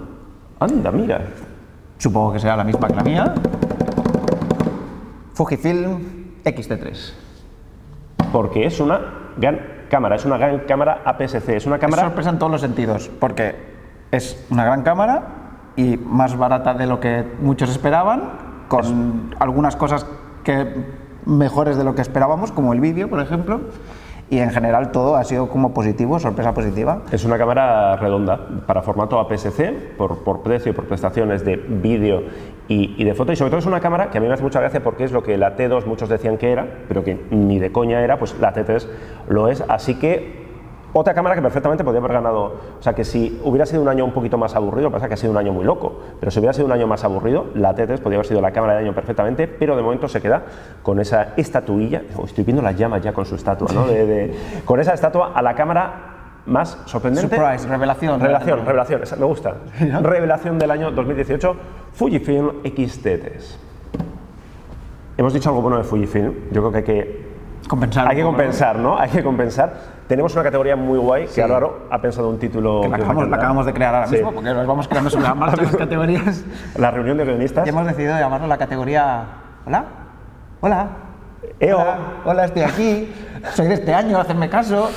anda, 0.59 0.91
mira. 0.91 1.21
Supongo 2.01 2.33
que 2.33 2.39
será 2.39 2.55
la 2.55 2.63
misma 2.63 2.87
que 2.87 2.95
la 2.95 3.03
mía. 3.03 3.35
Fujifilm 5.35 5.99
X-T3. 6.43 7.13
Porque 8.31 8.65
es 8.65 8.79
una 8.79 9.01
gran 9.37 9.59
cámara, 9.87 10.15
es 10.15 10.25
una 10.25 10.37
gran 10.37 10.61
cámara 10.61 11.03
APS-C, 11.05 11.57
es 11.57 11.67
una 11.67 11.75
Es 11.75 11.81
cámara... 11.81 12.01
sorpresa 12.01 12.31
en 12.31 12.39
todos 12.39 12.51
los 12.51 12.61
sentidos, 12.61 13.11
porque 13.19 13.53
es 14.09 14.43
una 14.49 14.65
gran 14.65 14.81
cámara 14.81 15.25
y 15.75 15.97
más 15.97 16.35
barata 16.35 16.73
de 16.73 16.87
lo 16.87 16.99
que 16.99 17.23
muchos 17.39 17.69
esperaban, 17.69 18.31
con 18.67 19.35
algunas 19.37 19.75
cosas 19.75 20.07
que 20.43 20.73
mejores 21.27 21.77
de 21.77 21.83
lo 21.83 21.93
que 21.93 22.01
esperábamos, 22.01 22.51
como 22.51 22.73
el 22.73 22.79
vídeo, 22.79 23.11
por 23.11 23.21
ejemplo, 23.21 23.61
y 24.31 24.39
en 24.39 24.49
general 24.49 24.91
todo 24.93 25.17
ha 25.17 25.25
sido 25.25 25.49
como 25.49 25.73
positivo, 25.73 26.17
sorpresa 26.17 26.53
positiva. 26.53 27.01
Es 27.11 27.25
una 27.25 27.37
cámara 27.37 27.97
redonda 27.97 28.39
para 28.65 28.81
formato 28.81 29.19
APS-C, 29.19 29.73
por, 29.97 30.23
por 30.23 30.41
precio 30.41 30.71
y 30.71 30.73
por 30.73 30.85
prestaciones 30.85 31.43
de 31.43 31.57
vídeo 31.57 32.23
y, 32.69 32.95
y 32.97 33.03
de 33.03 33.13
foto. 33.13 33.33
Y 33.33 33.35
sobre 33.35 33.49
todo 33.49 33.59
es 33.59 33.65
una 33.65 33.81
cámara 33.81 34.09
que 34.09 34.19
a 34.19 34.21
mí 34.21 34.27
me 34.27 34.33
hace 34.33 34.41
mucha 34.41 34.61
gracia 34.61 34.81
porque 34.81 35.03
es 35.03 35.11
lo 35.11 35.21
que 35.21 35.37
la 35.37 35.57
T2 35.57 35.85
muchos 35.85 36.07
decían 36.07 36.37
que 36.37 36.49
era, 36.49 36.65
pero 36.87 37.03
que 37.03 37.19
ni 37.29 37.59
de 37.59 37.73
coña 37.73 38.01
era, 38.01 38.17
pues 38.17 38.33
la 38.39 38.53
T3 38.53 38.87
lo 39.27 39.49
es. 39.49 39.65
Así 39.67 39.95
que 39.95 40.40
otra 40.93 41.13
cámara 41.13 41.35
que 41.35 41.41
perfectamente 41.41 41.83
podría 41.83 41.99
haber 41.99 42.13
ganado. 42.13 42.43
O 42.79 42.81
sea 42.83 42.93
que 42.93 43.03
si 43.05 43.39
hubiera 43.43 43.65
sido 43.65 43.81
un 43.81 43.87
año 43.87 44.03
un 44.05 44.11
poquito 44.11 44.37
más 44.37 44.55
aburrido, 44.55 44.83
lo 44.83 44.89
que 44.89 44.93
pasa 44.93 45.05
es 45.05 45.09
que 45.09 45.13
ha 45.13 45.17
sido 45.17 45.31
un 45.31 45.37
año 45.37 45.53
muy 45.53 45.63
loco, 45.63 45.99
pero 46.19 46.31
si 46.31 46.39
hubiera 46.39 46.53
sido 46.53 46.65
un 46.65 46.71
año 46.73 46.87
más 46.87 47.03
aburrido, 47.03 47.45
la 47.55 47.73
T3 47.75 47.99
podría 47.99 48.17
haber 48.17 48.25
sido 48.25 48.41
la 48.41 48.51
cámara 48.51 48.73
del 48.75 48.85
año 48.85 48.93
perfectamente, 48.95 49.47
pero 49.47 49.75
de 49.75 49.83
momento 49.83 50.07
se 50.07 50.21
queda 50.21 50.43
con 50.83 50.99
esa 50.99 51.33
estatuilla. 51.37 52.01
Oh, 52.17 52.25
estoy 52.25 52.43
viendo 52.43 52.61
las 52.61 52.77
llamas 52.77 53.01
ya 53.01 53.13
con 53.13 53.25
su 53.25 53.35
estatua, 53.35 53.67
¿no? 53.73 53.87
De- 53.87 54.05
de- 54.05 54.35
con 54.65 54.79
esa 54.79 54.93
estatua 54.93 55.31
a 55.33 55.41
la 55.41 55.55
cámara 55.55 56.41
más 56.45 56.77
sorprendente. 56.85 57.35
Surprise, 57.35 57.67
revelación. 57.67 58.19
Revelación, 58.19 58.65
revelación, 58.65 59.03
esa 59.03 59.15
me 59.15 59.25
gusta. 59.25 59.55
Revelación 60.01 60.57
del 60.59 60.71
año 60.71 60.91
2018, 60.91 61.55
Fujifilm 61.93 62.51
X-T3. 62.63 63.57
Hemos 65.17 65.33
dicho 65.33 65.49
algo 65.49 65.61
bueno 65.61 65.77
de 65.77 65.83
Fujifilm, 65.83 66.33
yo 66.51 66.61
creo 66.61 66.71
que 66.71 66.77
hay 66.79 66.83
que 66.83 67.30
Compensar. 67.67 68.07
hay 68.07 68.15
que 68.17 68.23
compensar, 68.23 68.77
¿no? 68.79 68.97
Hay 68.97 69.09
que 69.09 69.23
compensar. 69.23 69.73
Tenemos 70.07 70.33
una 70.33 70.43
categoría 70.43 70.75
muy 70.75 70.99
guay 70.99 71.27
que 71.27 71.41
Álvaro 71.41 71.87
ha 71.89 72.01
pensado 72.01 72.29
un 72.29 72.37
título. 72.37 72.81
Que 72.81 72.89
la 72.89 72.97
que 72.97 73.03
acabamos, 73.03 73.21
la 73.23 73.27
encantará. 73.27 73.41
acabamos 73.43 73.65
de 73.65 73.73
crear 73.73 73.95
ahora 73.95 74.07
Sí. 74.07 74.15
mismo, 74.15 74.31
porque 74.33 74.49
nos 74.53 74.67
vamos 74.67 74.87
creando 74.87 75.09
sobre 75.09 75.23
la 75.25 75.35
marcha 75.35 75.61
las 75.61 75.75
categorías. 75.77 76.43
La 76.77 76.91
reunión 76.91 77.17
de 77.17 77.25
guionistas. 77.25 77.65
Y 77.65 77.69
hemos 77.69 77.85
decidido 77.85 78.17
llamarlo 78.19 78.47
la 78.47 78.57
categoría. 78.57 79.23
¿Hola? 79.65 79.85
¿Hola? 80.59 80.87
EO, 81.59 81.79
Hola, 81.79 81.97
hola, 82.25 82.45
estoy 82.45 82.63
aquí. 82.63 83.13
Soy 83.53 83.67
de 83.67 83.75
este 83.75 83.93
año, 83.93 84.19
hacedme 84.19 84.49
caso. 84.49 84.89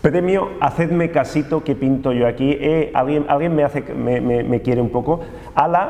premio, 0.00 0.50
hacedme 0.60 1.10
casito 1.10 1.64
que 1.64 1.74
pinto 1.74 2.12
yo 2.12 2.28
aquí. 2.28 2.56
Eh, 2.60 2.92
¿alguien, 2.94 3.26
alguien 3.28 3.54
me, 3.56 3.64
hace, 3.64 3.80
me, 3.82 4.20
me- 4.20 4.44
me 4.44 4.62
quiere 4.62 4.80
un 4.80 4.90
poco. 4.90 5.20
A 5.54 5.66
la. 5.66 5.88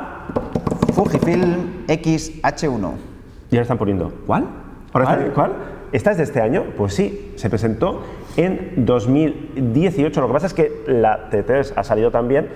Fujifilm 0.95 1.85
X-H1. 1.89 2.91
Ya 3.51 3.57
le 3.59 3.63
están 3.63 3.77
poniendo. 3.77 4.11
¿Cuál? 4.27 4.47
Está- 4.87 5.19
¿Cuál? 5.35 5.53
¿Esta 5.93 6.11
es 6.11 6.17
de 6.19 6.23
este 6.25 6.41
año? 6.41 6.65
Pues 6.77 6.95
sí, 6.95 7.33
se 7.37 7.49
presentó 7.51 8.03
en 8.37 8.85
2018. 8.85 10.21
Lo 10.21 10.27
que 10.29 10.33
pasa 10.33 10.47
es 10.47 10.55
que 10.55 10.83
la 10.87 11.31
T3 11.31 11.73
ha 11.77 11.85
salido 11.85 12.11
también 12.11 12.49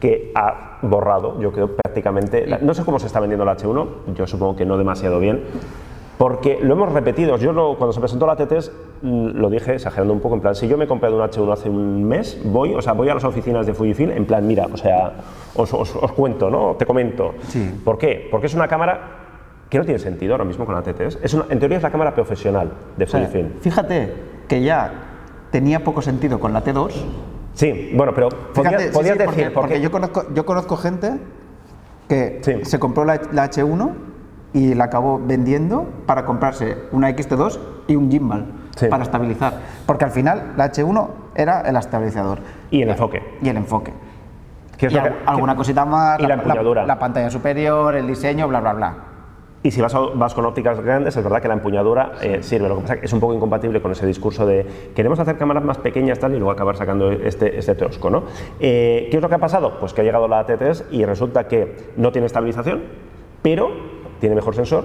que 0.00 0.32
ha 0.34 0.78
borrado, 0.82 1.40
yo 1.40 1.52
creo, 1.52 1.74
prácticamente. 1.76 2.46
la- 2.46 2.58
no 2.58 2.74
sé 2.74 2.84
cómo 2.84 2.98
se 2.98 3.06
está 3.06 3.20
vendiendo 3.20 3.44
la 3.44 3.56
H1, 3.56 3.86
yo 4.14 4.26
supongo 4.26 4.56
que 4.56 4.66
no 4.66 4.76
demasiado 4.76 5.18
bien. 5.20 5.42
Porque 6.18 6.58
lo 6.62 6.74
hemos 6.74 6.92
repetido. 6.92 7.36
Yo 7.38 7.52
lo- 7.52 7.76
cuando 7.76 7.92
se 7.92 8.00
presentó 8.00 8.26
la 8.26 8.36
TTS 8.36 8.70
mm, 9.02 9.30
lo 9.36 9.50
dije 9.50 9.74
exagerando 9.74 10.12
un 10.14 10.20
poco, 10.20 10.34
en 10.36 10.40
plan, 10.42 10.54
si 10.54 10.68
yo 10.68 10.76
me 10.78 10.84
he 10.84 10.88
comprado 10.88 11.16
un 11.16 11.22
H1 11.22 11.52
hace 11.52 11.68
un 11.68 12.04
mes, 12.04 12.40
voy, 12.44 12.72
o 12.74 12.80
sea, 12.82 12.92
voy 12.92 13.08
a 13.08 13.14
las 13.14 13.24
oficinas 13.24 13.66
de 13.66 13.74
Fujifilm, 13.74 14.10
en 14.12 14.24
plan, 14.24 14.46
mira, 14.46 14.66
o 14.72 14.76
sea, 14.76 15.12
os, 15.56 15.72
os- 15.74 15.96
os 15.96 16.12
cuento, 16.12 16.50
¿no? 16.50 16.76
Te 16.78 16.86
comento. 16.86 17.34
Sí. 17.48 17.80
¿Por 17.84 17.98
qué? 17.98 18.28
Porque 18.30 18.46
es 18.46 18.54
una 18.54 18.68
cámara 18.68 19.23
que 19.74 19.78
no 19.80 19.84
tiene 19.84 19.98
sentido 19.98 20.34
ahora 20.34 20.44
mismo 20.44 20.64
con 20.64 20.74
la 20.76 20.82
TTS. 20.82 21.18
Es 21.20 21.34
una- 21.34 21.46
en 21.50 21.58
teoría 21.58 21.78
es 21.78 21.82
la 21.82 21.90
cámara 21.90 22.14
profesional 22.14 22.70
de 22.96 23.04
O 23.04 23.08
sea, 23.08 23.20
Fujifilm. 23.20 23.58
fíjate 23.60 24.14
que 24.46 24.62
ya 24.62 24.92
tenía 25.50 25.82
poco 25.82 26.00
sentido 26.00 26.38
con 26.38 26.52
la 26.52 26.62
T2. 26.62 26.92
Sí, 27.54 27.90
bueno, 27.96 28.12
pero 28.14 28.28
podías, 28.28 28.54
Fíjate, 28.72 28.84
sí, 28.88 28.90
podías 28.92 29.12
sí, 29.14 29.18
decir, 29.18 29.26
porque, 29.26 29.50
porque, 29.50 29.80
yo, 29.80 29.90
conozco, 29.90 30.26
yo 30.32 30.46
conozco 30.46 30.76
gente 30.76 31.14
que 32.08 32.38
Sí. 32.42 32.64
se 32.64 32.78
compró 32.78 33.04
la, 33.04 33.20
la 33.32 33.44
H1 33.50 33.92
y 34.52 34.74
la 34.74 34.84
acabó 34.84 35.20
vendiendo 35.24 35.86
para 36.06 36.24
comprarse 36.24 36.76
una 36.92 37.08
XT2 37.10 37.58
y 37.88 37.96
un 37.96 38.10
gimbal 38.12 38.46
para 38.90 39.02
estabilizar. 39.02 39.54
Porque 39.86 40.04
al 40.04 40.10
final 40.12 40.52
la 40.56 40.70
H1 40.70 41.08
era 41.34 41.62
el 41.62 41.74
estabilizador 41.76 42.38
Y 42.70 42.82
el 42.82 42.90
enfoque. 42.90 43.22
y 43.42 43.48
el 43.48 43.56
enfoque. 43.56 43.92
Y 44.74 44.76
que- 44.88 44.98
al- 45.00 45.16
alguna 45.26 45.56
cosita 45.56 45.84
más, 45.84 46.20
y 46.20 46.26
la 46.28 46.34
empuñadura. 46.34 46.86
la 46.86 46.98
pantalla 46.98 47.28
superior, 47.30 47.96
el 47.96 48.06
diseño, 48.06 48.46
bla, 48.46 48.60
bla, 48.60 48.72
bla. 48.74 48.94
Y 49.66 49.70
si 49.70 49.80
vas, 49.80 49.94
a- 49.94 50.00
vas 50.14 50.34
con 50.34 50.44
ópticas 50.44 50.78
grandes, 50.80 51.16
es 51.16 51.24
verdad 51.24 51.40
que 51.40 51.48
la 51.48 51.54
empuñadura 51.54 52.12
eh, 52.20 52.42
sirve. 52.42 52.68
Lo 52.68 52.76
que 52.76 52.82
pasa 52.82 52.94
es 52.94 53.00
que 53.00 53.06
es 53.06 53.12
un 53.14 53.18
poco 53.20 53.32
incompatible 53.32 53.80
con 53.80 53.92
ese 53.92 54.06
discurso 54.06 54.44
de 54.44 54.66
queremos 54.94 55.18
hacer 55.18 55.38
cámaras 55.38 55.64
más 55.64 55.78
pequeñas 55.78 56.18
tal 56.18 56.32
y 56.34 56.36
luego 56.36 56.50
acabar 56.50 56.76
sacando 56.76 57.10
este, 57.10 57.58
este 57.58 57.74
tosco. 57.74 58.10
¿no? 58.10 58.24
Eh, 58.60 59.08
¿Qué 59.10 59.16
es 59.16 59.22
lo 59.22 59.28
que 59.30 59.36
ha 59.36 59.38
pasado? 59.38 59.78
Pues 59.80 59.94
que 59.94 60.02
ha 60.02 60.04
llegado 60.04 60.28
la 60.28 60.46
T3 60.46 60.84
y 60.90 61.06
resulta 61.06 61.48
que 61.48 61.76
no 61.96 62.12
tiene 62.12 62.26
estabilización, 62.26 62.82
pero 63.40 63.70
tiene 64.20 64.34
mejor 64.34 64.54
sensor, 64.54 64.84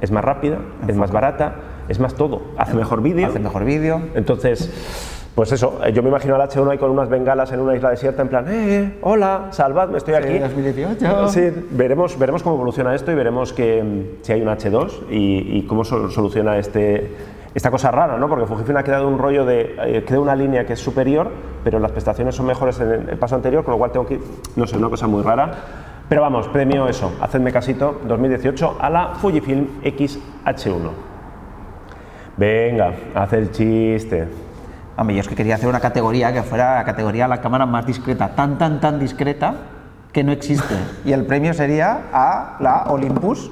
es 0.00 0.10
más 0.10 0.24
rápida, 0.24 0.58
es 0.88 0.96
más 0.96 1.12
barata, 1.12 1.54
es 1.88 2.00
más 2.00 2.14
todo, 2.16 2.42
hace 2.56 2.74
mejor 2.74 3.02
vídeo. 3.02 3.28
Hace 3.28 3.38
mejor 3.38 3.64
vídeo. 3.64 4.02
Entonces, 4.16 5.17
pues 5.38 5.52
eso, 5.52 5.78
eh, 5.84 5.92
yo 5.92 6.02
me 6.02 6.08
imagino 6.08 6.34
al 6.34 6.40
H1 6.48 6.68
ahí 6.68 6.78
con 6.78 6.90
unas 6.90 7.08
bengalas 7.08 7.52
en 7.52 7.60
una 7.60 7.76
isla 7.76 7.90
desierta, 7.90 8.22
en 8.22 8.28
plan, 8.28 8.44
eh, 8.48 8.98
hola, 9.02 9.46
salvadme, 9.50 9.98
estoy 9.98 10.14
aquí. 10.14 10.36
2018. 10.40 11.28
Sí, 11.28 11.48
veremos, 11.70 12.18
veremos 12.18 12.42
cómo 12.42 12.56
evoluciona 12.56 12.92
esto 12.92 13.12
y 13.12 13.14
veremos 13.14 13.52
que, 13.52 13.80
mm, 13.80 14.24
si 14.24 14.32
hay 14.32 14.42
un 14.42 14.48
H2 14.48 15.04
y, 15.12 15.58
y 15.58 15.62
cómo 15.68 15.84
sol- 15.84 16.10
soluciona 16.10 16.58
este, 16.58 17.12
esta 17.54 17.70
cosa 17.70 17.92
rara, 17.92 18.16
¿no? 18.18 18.28
Porque 18.28 18.46
Fujifilm 18.46 18.78
ha 18.78 18.82
quedado 18.82 19.06
un 19.06 19.16
rollo 19.16 19.44
de, 19.44 19.76
eh, 19.78 20.02
queda 20.04 20.18
una 20.18 20.34
línea 20.34 20.66
que 20.66 20.72
es 20.72 20.80
superior, 20.80 21.30
pero 21.62 21.78
las 21.78 21.92
prestaciones 21.92 22.34
son 22.34 22.46
mejores 22.46 22.80
en 22.80 22.90
el, 22.90 23.08
el 23.10 23.16
paso 23.16 23.36
anterior, 23.36 23.62
con 23.62 23.70
lo 23.74 23.78
cual 23.78 23.92
tengo 23.92 24.06
que, 24.06 24.18
no 24.56 24.66
sé, 24.66 24.76
una 24.76 24.88
cosa 24.88 25.06
muy 25.06 25.22
rara. 25.22 25.52
Pero 26.08 26.20
vamos, 26.20 26.48
premio 26.48 26.88
eso, 26.88 27.12
hacedme 27.20 27.52
casito, 27.52 28.00
2018 28.08 28.78
a 28.80 28.90
la 28.90 29.08
Fujifilm 29.14 29.68
X-H1. 29.84 30.90
Venga, 32.36 32.92
haz 33.14 33.32
el 33.34 33.52
chiste. 33.52 34.26
Hombre, 34.98 35.14
yo 35.14 35.20
es 35.20 35.28
que 35.28 35.36
quería 35.36 35.54
hacer 35.54 35.68
una 35.68 35.80
categoría 35.80 36.32
que 36.32 36.42
fuera 36.42 36.74
la 36.76 36.84
categoría 36.84 37.28
la 37.28 37.40
cámara 37.40 37.66
más 37.66 37.86
discreta, 37.86 38.30
tan, 38.34 38.58
tan, 38.58 38.80
tan 38.80 38.98
discreta 38.98 39.54
que 40.12 40.24
no 40.24 40.32
existe. 40.32 40.74
Y 41.04 41.12
el 41.12 41.24
premio 41.24 41.54
sería 41.54 42.02
a 42.12 42.56
la 42.60 42.84
Olympus, 42.88 43.50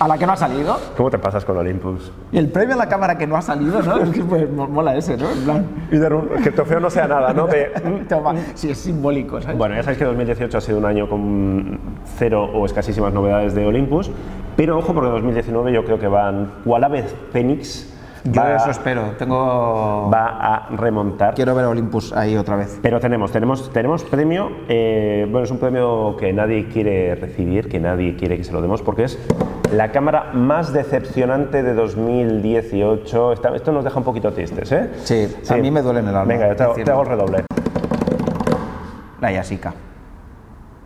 a 0.00 0.06
la 0.06 0.16
que 0.16 0.26
no 0.26 0.32
ha 0.32 0.36
salido. 0.36 0.78
¿Cómo 0.96 1.10
te 1.10 1.18
pasas 1.18 1.44
con 1.44 1.56
Olympus? 1.56 2.12
Y 2.30 2.38
el 2.38 2.50
premio 2.50 2.74
a 2.74 2.78
la 2.78 2.88
cámara 2.88 3.18
que 3.18 3.26
no 3.26 3.36
ha 3.36 3.42
salido, 3.42 3.82
¿no? 3.82 3.96
Es 4.02 4.10
que 4.10 4.22
pues, 4.22 4.48
mo- 4.50 4.68
mola 4.68 4.94
ese, 4.94 5.16
¿no? 5.16 5.28
En 5.30 5.38
plan, 5.42 5.66
Y 5.90 5.96
de 5.96 6.06
un- 6.14 6.28
que 6.42 6.50
el 6.50 6.54
trofeo 6.54 6.78
no 6.78 6.88
sea 6.90 7.08
nada, 7.08 7.32
¿no? 7.32 7.46
De, 7.46 7.72
mm, 7.84 8.06
toma, 8.08 8.34
sí, 8.54 8.70
es 8.70 8.78
simbólico, 8.78 9.40
¿sabes? 9.40 9.56
Bueno, 9.58 9.74
ya 9.74 9.82
sabéis 9.82 9.98
que 9.98 10.04
2018 10.04 10.58
ha 10.58 10.60
sido 10.60 10.78
un 10.78 10.84
año 10.84 11.08
con 11.08 11.80
cero 12.18 12.44
o 12.44 12.64
escasísimas 12.66 13.12
novedades 13.12 13.54
de 13.54 13.66
Olympus, 13.66 14.10
pero 14.56 14.78
ojo 14.78 14.92
porque 14.94 15.10
2019 15.10 15.72
yo 15.72 15.84
creo 15.84 15.98
que 15.98 16.08
van, 16.08 16.52
o 16.64 16.76
a 16.76 16.78
la 16.78 16.88
vez 16.88 17.14
Phoenix 17.32 17.87
yo 18.24 18.40
va, 18.42 18.56
eso 18.56 18.70
espero. 18.70 19.02
Tengo. 19.18 20.10
va 20.12 20.26
a 20.40 20.68
remontar. 20.70 21.34
Quiero 21.34 21.54
ver 21.54 21.64
a 21.64 21.68
Olympus 21.68 22.12
ahí 22.12 22.36
otra 22.36 22.56
vez. 22.56 22.78
Pero 22.82 23.00
tenemos, 23.00 23.30
tenemos, 23.32 23.72
tenemos 23.72 24.04
premio, 24.04 24.50
eh, 24.68 25.26
bueno, 25.30 25.44
es 25.44 25.50
un 25.50 25.58
premio 25.58 26.16
que 26.18 26.32
nadie 26.32 26.68
quiere 26.68 27.14
recibir, 27.14 27.68
que 27.68 27.78
nadie 27.80 28.16
quiere 28.16 28.36
que 28.36 28.44
se 28.44 28.52
lo 28.52 28.60
demos, 28.62 28.82
porque 28.82 29.04
es 29.04 29.18
la 29.72 29.90
cámara 29.92 30.30
más 30.32 30.72
decepcionante 30.72 31.62
de 31.62 31.74
2018. 31.74 33.32
Esta- 33.32 33.54
esto 33.54 33.72
nos 33.72 33.84
deja 33.84 33.98
un 33.98 34.04
poquito 34.04 34.32
tristes, 34.32 34.72
¿eh? 34.72 34.90
Sí, 35.04 35.28
a 35.50 35.56
mí 35.56 35.70
me 35.70 35.82
duele 35.82 36.00
en 36.00 36.08
el 36.08 36.16
alma 36.16 36.32
Venga, 36.32 36.54
te 36.56 36.62
hago, 36.62 36.74
te 36.74 36.90
hago 36.90 37.02
el 37.02 37.08
redoble. 37.08 37.44
La 39.20 39.32
Yasica. 39.32 39.70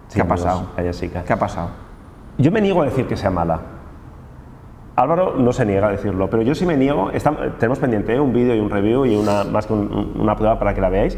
Sí, 0.09 0.17
¿Qué 0.17 0.21
ha 0.23 0.29
pasado? 0.29 0.67
la 0.77 0.83
Jessica. 0.83 1.23
¿Qué 1.23 1.33
ha 1.33 1.39
pasado? 1.39 1.69
Yo 2.39 2.51
me 2.51 2.61
niego 2.61 2.83
a 2.83 2.87
decir 2.87 3.07
que 3.07 3.17
sea 3.17 3.31
mala. 3.31 3.61
Álvaro 4.97 5.35
no 5.39 5.53
se 5.53 5.65
niega 5.65 5.89
a 5.89 5.91
decirlo, 5.91 6.29
pero 6.29 6.43
yo 6.43 6.55
sí 6.55 6.67
me 6.67 6.77
niego. 6.77 7.11
está- 7.11 7.35
tenemos 7.59 7.79
pendiente 7.79 8.15
¿eh? 8.15 8.21
un 8.21 8.33
vídeo 8.33 8.55
y 8.55 8.61
un 8.61 8.71
review 8.71 9.07
y 9.07 9.17
una, 9.17 9.45
más 9.45 9.67
que 9.67 9.73
un- 9.73 10.13
una 10.19 10.37
prueba 10.37 10.59
para 10.59 10.75
que 10.75 10.81
la 10.81 10.89
veáis. 10.91 11.17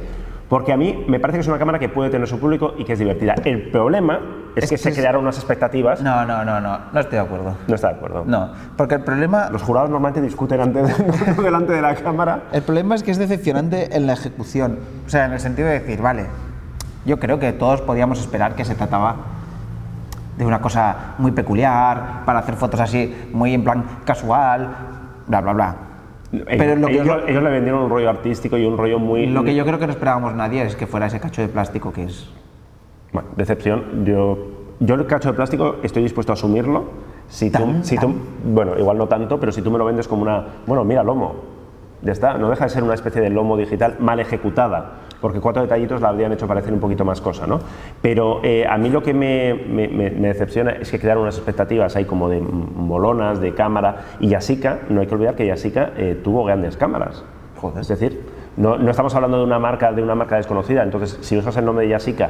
Porque 0.49 0.73
a 0.73 0.77
mí 0.77 1.05
me 1.09 1.19
parece 1.19 1.39
que 1.39 1.41
es 1.41 1.49
una 1.49 1.59
cámara 1.59 1.79
que 1.79 1.89
puede 1.89 2.11
tener 2.11 2.29
su 2.29 2.39
público 2.39 2.75
y 2.79 2.85
que 2.85 2.93
es 2.93 2.99
divertida. 2.99 3.35
El 3.45 3.71
problema 3.71 4.21
es, 4.55 4.65
Es 4.65 4.71
que, 4.71 4.75
que 4.77 4.79
se 4.83 4.91
es- 4.91 4.97
crearon 4.99 5.23
unas 5.23 5.37
expectativas. 5.39 6.03
No, 6.03 6.25
No, 6.27 6.45
no, 6.45 6.45
no, 6.45 6.61
no. 6.61 6.79
No 6.93 7.01
estoy 7.01 7.15
de 7.19 7.25
acuerdo. 7.25 7.57
está 7.67 7.89
de 7.89 7.95
acuerdo. 7.95 8.25
No, 8.27 8.51
porque 8.77 8.97
el 8.97 9.01
problema. 9.01 9.49
Los 9.51 9.63
jurados 9.63 9.89
normalmente 9.91 10.21
discuten 10.21 10.61
antes 10.61 10.97
de- 11.37 11.43
delante 11.43 11.73
de 11.73 11.81
la 11.83 11.95
cámara. 11.97 12.43
El 12.53 12.63
problema 12.63 12.95
es 12.95 13.03
que 13.03 13.11
es 13.11 13.19
decepcionante 13.19 13.97
en 13.97 14.07
la 14.07 14.13
ejecución. 14.13 14.79
O 15.07 15.09
sea, 15.09 15.25
en 15.25 15.33
el 15.33 15.41
sentido 15.41 15.67
de 15.67 15.81
decir, 15.81 16.01
vale, 16.03 16.27
yo 17.07 17.19
creo 17.19 17.39
que 17.41 17.53
todos 17.53 17.81
podíamos 17.81 18.21
esperar 18.21 18.55
que 18.55 18.65
se 18.67 18.75
trataba 18.75 19.17
de 20.37 20.45
una 20.45 20.61
cosa 20.61 21.15
muy 21.19 21.33
peculiar, 21.33 22.23
para 22.25 22.41
hacer 22.41 22.55
fotos 22.55 22.81
así, 22.81 23.29
muy 23.33 23.55
en 23.55 23.65
plan 23.65 23.85
casual, 24.05 24.69
bla, 25.27 25.41
bla, 25.41 25.53
bla. 25.53 25.77
Pero 26.47 26.77
lo 26.77 26.87
que, 26.89 26.95
ellos, 26.95 27.07
yo, 27.07 27.19
ellos 27.27 27.43
le 27.43 27.51
vendieron 27.51 27.83
un 27.83 27.91
rollo 27.91 28.11
artístico 28.11 28.57
y 28.57 28.65
un 28.65 28.77
rollo 28.77 28.99
muy. 28.99 29.27
lo 29.27 29.45
que 29.45 29.55
yo 29.55 29.65
creo 29.65 29.79
que 29.79 29.87
no 29.87 29.93
esperábamos 29.93 30.35
nadie 30.35 30.63
es 30.63 30.77
que 30.77 30.87
fuera 30.87 31.07
ese 31.07 31.21
cacho 31.21 31.43
de 31.43 31.49
plástico 31.49 31.93
que 31.93 32.05
es... 32.05 32.29
Bueno, 33.13 33.29
decepción. 33.37 34.05
Yo, 34.05 34.39
yo 34.81 34.95
el 34.97 35.07
cacho 35.07 35.29
de 35.29 35.35
plástico 35.35 35.77
estoy 35.83 36.03
dispuesto 36.03 36.33
a 36.33 36.35
asumirlo. 36.35 36.85
Si 37.29 37.51
tú, 37.51 37.59
Tan, 37.59 37.85
si 37.85 37.97
tú, 37.97 38.13
bueno, 38.45 38.79
igual 38.79 38.99
no 38.99 39.07
tanto, 39.07 39.39
pero 39.39 39.53
si 39.53 39.63
tú 39.63 39.71
me 39.71 39.79
lo 39.79 39.85
vendes 39.85 40.09
como 40.09 40.23
una, 40.23 40.45
bueno, 40.67 40.85
mira, 40.85 41.03
lomo. 41.03 41.37
Ya 42.03 42.13
está, 42.13 42.37
no 42.37 42.51
deja 42.51 42.65
de 42.65 42.71
ser 42.71 42.83
una 42.83 42.95
especie 42.95 43.23
de 43.23 43.31
lomo 43.31 43.57
digital 43.57 43.97
mal 43.99 44.21
ejecutada, 44.21 45.04
porque 45.25 45.41
cuatro 45.41 45.63
detallitos 45.63 46.03
la 46.03 46.11
habrían 46.11 46.33
hecho 46.33 46.47
parecer 46.47 46.71
un 46.75 46.81
poquito 46.81 47.03
más 47.03 47.23
cosa, 47.23 47.47
¿no? 47.47 47.59
Pero 48.03 48.41
eh, 48.43 48.67
a 48.69 48.77
mí 48.77 48.91
lo 48.91 49.03
que 49.03 49.15
me, 49.15 49.55
me- 49.55 49.89
decepciona 49.89 50.73
es 50.73 50.91
que 50.91 50.99
crearon 51.01 51.23
unas 51.23 51.37
expectativas 51.39 51.97
ahí 51.97 52.05
como 52.05 52.29
de 52.29 52.43
molonas, 52.43 53.41
de 53.41 53.55
cámara, 53.55 54.05
y 54.21 54.29
Yasica, 54.29 54.81
no 54.91 55.01
hay 55.01 55.07
que 55.07 55.15
olvidar 55.15 55.35
que 55.35 55.47
Yasica 55.47 55.93
eh, 55.97 56.21
tuvo 56.23 56.45
grandes 56.45 56.77
cámaras. 56.77 57.25
Joder. 57.57 57.81
Es 57.81 57.89
decir, 57.89 58.21
no, 58.59 58.77
no 58.77 58.91
estamos 58.91 59.15
hablando 59.15 59.39
de 59.39 59.45
una 59.45 59.59
marca 59.59 59.93
de 59.93 60.03
una 60.03 60.15
marca 60.15 60.37
desconocida. 60.37 60.83
Entonces, 60.83 61.17
si 61.23 61.39
usas 61.39 61.57
el 61.57 61.65
nombre 61.65 61.87
de 61.87 61.93
Yasica 61.93 62.29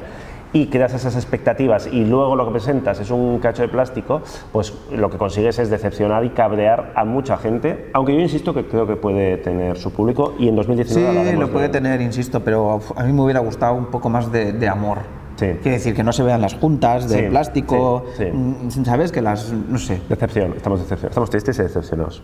y 0.54 0.68
creas 0.68 0.94
esas 0.94 1.16
expectativas 1.16 1.88
y 1.90 2.04
luego 2.04 2.36
lo 2.36 2.46
que 2.46 2.52
presentas 2.52 3.00
es 3.00 3.10
un 3.10 3.40
cacho 3.40 3.62
de 3.62 3.68
plástico, 3.68 4.22
pues 4.52 4.72
lo 4.92 5.10
que 5.10 5.18
consigues 5.18 5.58
es 5.58 5.68
decepcionar 5.68 6.24
y 6.24 6.30
cabrear 6.30 6.92
a 6.94 7.04
mucha 7.04 7.36
gente. 7.36 7.90
Aunque 7.92 8.14
yo 8.14 8.20
insisto 8.20 8.54
que 8.54 8.64
creo 8.66 8.86
que 8.86 8.94
puede 8.96 9.36
tener 9.38 9.76
su 9.76 9.92
público 9.92 10.34
y 10.38 10.48
en 10.48 10.54
2019 10.56 11.30
Sí, 11.32 11.36
lo 11.36 11.50
puede 11.50 11.66
de- 11.66 11.72
tener, 11.72 12.00
insisto, 12.00 12.40
pero 12.40 12.80
a 12.96 13.02
mí 13.02 13.12
me 13.12 13.20
hubiera 13.22 13.40
gustado 13.40 13.74
un 13.74 13.86
poco 13.86 14.08
más 14.08 14.30
de, 14.30 14.52
de 14.52 14.68
amor. 14.68 14.98
Sí. 15.36 15.46
Quiere 15.60 15.72
decir 15.78 15.92
que 15.96 16.04
no 16.04 16.12
se 16.12 16.22
vean 16.22 16.40
las 16.40 16.54
juntas 16.54 17.08
de 17.08 17.24
Sí, 17.24 17.28
plástico, 17.30 18.04
sí, 18.16 18.22
sí. 18.24 18.30
mm, 18.32 18.84
¿sabes? 18.84 19.10
Que 19.10 19.20
las, 19.20 19.52
no 19.52 19.78
sé. 19.78 20.00
Decepción, 20.08 20.52
estamos 20.56 20.78
decepcionados. 20.78 21.10
Estamos 21.10 21.30
tristes 21.30 21.58
y 21.58 21.62
decepcionados. 21.62 22.22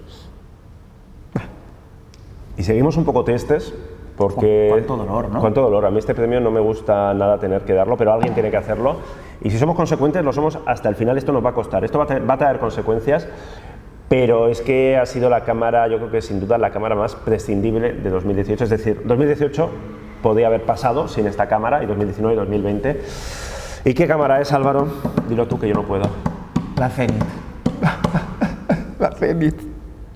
Y 2.56 2.62
seguimos 2.62 2.96
un 2.96 3.04
poco 3.04 3.24
tristes 3.24 3.74
porque... 4.20 4.66
Cu- 4.68 4.74
cuánto 4.74 4.96
dolor, 4.98 5.28
¿no? 5.30 5.40
Cuánto 5.40 5.62
dolor. 5.62 5.86
A 5.86 5.90
mí 5.90 5.98
este 5.98 6.14
premio 6.14 6.40
no 6.40 6.50
me 6.50 6.60
gusta 6.60 7.12
nada 7.14 7.38
tener 7.38 7.62
que 7.62 7.72
darlo, 7.72 7.96
pero 7.96 8.12
alguien 8.12 8.34
tiene 8.34 8.50
que 8.50 8.56
hacerlo. 8.58 8.96
Y 9.42 9.50
si 9.50 9.58
somos 9.58 9.74
consecuentes, 9.74 10.22
lo 10.24 10.32
somos 10.32 10.58
hasta 10.66 10.88
el 10.90 10.94
final. 10.94 11.16
Esto 11.16 11.32
nos 11.32 11.44
va 11.44 11.50
a 11.50 11.54
costar. 11.54 11.82
Esto 11.84 11.98
va 11.98 12.04
a, 12.04 12.06
tener- 12.06 12.28
va 12.28 12.34
a 12.34 12.38
traer 12.38 12.58
consecuencias. 12.58 13.26
Pero 14.10 14.48
es 14.48 14.60
que 14.60 14.96
ha 14.98 15.06
sido 15.06 15.30
la 15.30 15.44
cámara, 15.44 15.86
yo 15.88 15.96
creo 15.98 16.10
que 16.10 16.20
sin 16.20 16.38
duda 16.40 16.58
la 16.58 16.70
cámara 16.70 16.94
más 16.96 17.14
prescindible 17.14 17.92
de 17.92 18.10
2018. 18.10 18.64
Es 18.64 18.70
decir, 18.70 19.02
2018 19.04 19.70
podía 20.22 20.48
haber 20.48 20.62
pasado 20.64 21.08
sin 21.08 21.26
esta 21.26 21.46
cámara 21.48 21.82
y 21.82 21.86
2019 21.86 22.34
y 22.34 22.38
2020. 22.38 23.00
¿Y 23.86 23.94
qué 23.94 24.06
cámara 24.06 24.40
es, 24.40 24.52
Álvaro? 24.52 24.88
Dilo 25.28 25.46
tú 25.48 25.58
que 25.58 25.68
yo 25.68 25.74
no 25.74 25.84
puedo. 25.84 26.02
La 26.76 26.90
Zenit. 26.90 27.22
la 28.98 29.12
Zenit. 29.12 29.54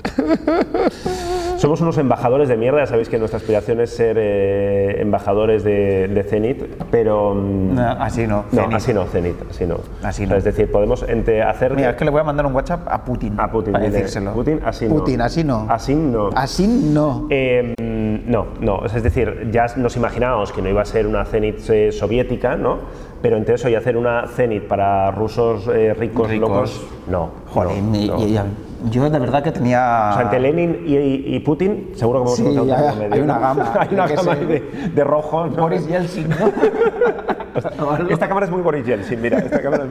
Somos 1.64 1.80
unos 1.80 1.96
embajadores 1.96 2.50
de 2.50 2.58
mierda, 2.58 2.80
ya 2.80 2.86
sabéis 2.86 3.08
que 3.08 3.16
nuestra 3.18 3.38
aspiración 3.38 3.80
es 3.80 3.88
ser 3.88 4.18
eh, 4.20 5.00
embajadores 5.00 5.64
de, 5.64 6.08
de 6.08 6.22
Zenit, 6.22 6.62
pero... 6.90 7.34
mm, 7.34 7.74
No, 7.74 7.90
así 8.02 8.26
no. 8.26 8.44
no, 8.52 8.60
Zenit. 8.60 8.74
así 8.76 8.92
no, 8.92 9.04
Zenit, 9.06 9.34
así 9.48 9.64
no. 9.66 9.76
Así 10.02 10.24
O 10.24 10.26
sea, 10.26 10.34
no. 10.34 10.36
Es 10.36 10.44
decir, 10.44 10.70
podemos 10.70 11.02
entre 11.08 11.42
hacer... 11.42 11.74
Mira, 11.74 11.88
es 11.92 11.96
que 11.96 12.04
le 12.04 12.10
voy 12.10 12.20
a 12.20 12.24
mandar 12.24 12.44
un 12.44 12.54
WhatsApp 12.54 12.86
a 12.86 13.02
Putin. 13.02 13.40
A 13.40 13.50
Putin, 13.50 13.72
Para 13.72 13.88
decírselo. 13.88 14.34
Putin, 14.34 14.60
así 14.62 14.84
no. 14.86 14.94
Putin, 14.94 15.20
así 15.22 15.42
no. 15.42 15.66
Así 15.70 15.94
no. 15.94 16.28
Así 16.34 16.66
no. 16.66 17.28
Eh, 17.30 17.74
no, 18.26 18.46
no, 18.60 18.84
es 18.84 19.02
decir, 19.02 19.48
ya 19.50 19.64
nos 19.76 19.96
imaginábamos 19.96 20.52
que 20.52 20.60
no 20.60 20.68
iba 20.68 20.82
a 20.82 20.84
ser 20.84 21.06
una 21.06 21.24
Zenit 21.24 21.60
eh, 21.70 21.92
soviética, 21.92 22.56
¿no? 22.56 22.76
Pero 23.22 23.38
entre 23.38 23.54
eso 23.54 23.70
y 23.70 23.74
hacer 23.74 23.96
una 23.96 24.26
Zenit 24.26 24.64
para 24.64 25.10
rusos 25.12 25.66
eh, 25.68 25.94
ricos, 25.94 26.28
Ricos. 26.28 26.46
locos, 26.50 26.86
no. 27.08 27.30
Jolín, 27.48 27.90
no, 27.90 27.96
y- 27.98 28.06
no. 28.08 28.18
y- 28.18 28.36
y- 28.36 28.40
yo 28.90 29.08
de 29.10 29.18
verdad 29.18 29.42
que 29.42 29.52
tenía... 29.52 30.08
O 30.10 30.14
sea, 30.14 30.22
entre 30.22 30.40
Lenin 30.40 30.82
y, 30.86 30.96
y- 30.96 31.36
y 31.36 31.40
Putin, 31.40 31.90
seguro 31.94 32.20
que 32.20 32.22
hemos 32.24 32.36
Sí, 32.36 32.46
encontrado 32.46 32.88
hay- 32.90 32.96
medio, 32.96 33.14
hay 33.14 33.20
una 33.20 33.38
gama, 33.38 33.72
hay 33.80 33.88
una 33.94 34.06
gama 34.06 34.34
de, 34.36 34.60
de 34.94 35.04
rojo. 35.04 35.46
¿no? 35.46 35.62
Boris 35.62 35.86
Yeltsin, 35.86 36.28
¿no? 36.28 36.36
Esta 38.10 38.26
cámara 38.26 38.46
es 38.46 38.52
muy 38.52 38.62
Boris 38.62 38.84
Yeltsin, 38.84 39.20
mira, 39.22 39.38
esta 39.38 39.60
cámara 39.62 39.84
es 39.84 39.90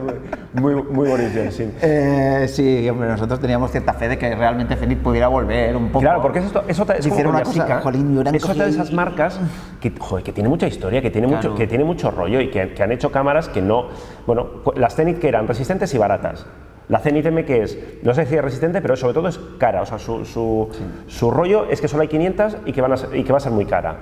muy, 0.52 0.74
muy, 0.74 0.82
muy 0.82 1.08
Boris 1.08 1.32
Yeltsin. 1.34 1.72
Eh, 1.82 2.46
sí, 2.48 2.88
hombre, 2.88 3.08
nosotros 3.08 3.40
teníamos 3.40 3.70
cierta 3.70 3.92
fe 3.94 4.08
de 4.08 4.18
que 4.18 4.34
realmente 4.34 4.76
Zenit 4.76 4.98
pudiera 4.98 5.28
volver 5.28 5.74
un 5.76 5.88
poco. 5.88 6.00
Claro, 6.00 6.20
porque 6.20 6.40
es 6.40 6.46
esto, 6.46 6.62
es 6.68 6.78
como 7.08 7.20
una 7.30 7.42
cosa, 7.42 7.58
Yasica, 7.60 7.80
jolín, 7.80 8.18
eran 8.18 8.34
es 8.34 8.42
de 8.58 8.68
esas 8.68 8.92
marcas 8.92 9.40
que, 9.80 9.92
joder, 9.98 10.22
que 10.24 10.32
tiene 10.32 10.48
mucha 10.48 10.66
historia, 10.66 11.00
que 11.00 11.10
tiene, 11.10 11.26
mucho, 11.26 11.40
Claro. 11.40 11.54
que 11.56 11.66
tiene 11.66 11.84
mucho 11.84 12.10
rollo 12.10 12.40
y 12.40 12.50
que, 12.50 12.74
que 12.74 12.82
han 12.82 12.92
hecho 12.92 13.10
cámaras 13.10 13.48
que 13.48 13.62
no... 13.62 13.86
Bueno, 14.26 14.46
las 14.76 14.94
Zenit 14.94 15.18
que 15.18 15.28
eran 15.28 15.46
resistentes 15.48 15.94
y 15.94 15.98
baratas. 15.98 16.46
La 16.88 16.98
Zenit 16.98 17.24
M 17.24 17.44
que 17.44 17.62
es, 17.62 17.78
no 18.02 18.12
sé 18.14 18.26
si 18.26 18.36
es 18.36 18.42
resistente, 18.42 18.82
pero 18.82 18.94
sobre 18.96 19.14
todo 19.14 19.28
es 19.28 19.38
cara. 19.58 19.82
O 19.82 19.86
sea, 19.86 19.98
su, 19.98 20.24
su, 20.24 20.68
su 21.06 21.30
rollo 21.30 21.64
es 21.70 21.80
que 21.80 21.88
solo 21.88 22.02
hay 22.02 22.08
500 22.08 22.58
y 22.66 22.72
que, 22.72 22.80
van 22.82 22.92
a 22.92 22.96
ser- 22.98 23.16
y 23.16 23.24
que 23.24 23.32
va 23.32 23.38
a 23.38 23.40
ser 23.40 23.52
muy 23.52 23.64
cara. 23.64 23.96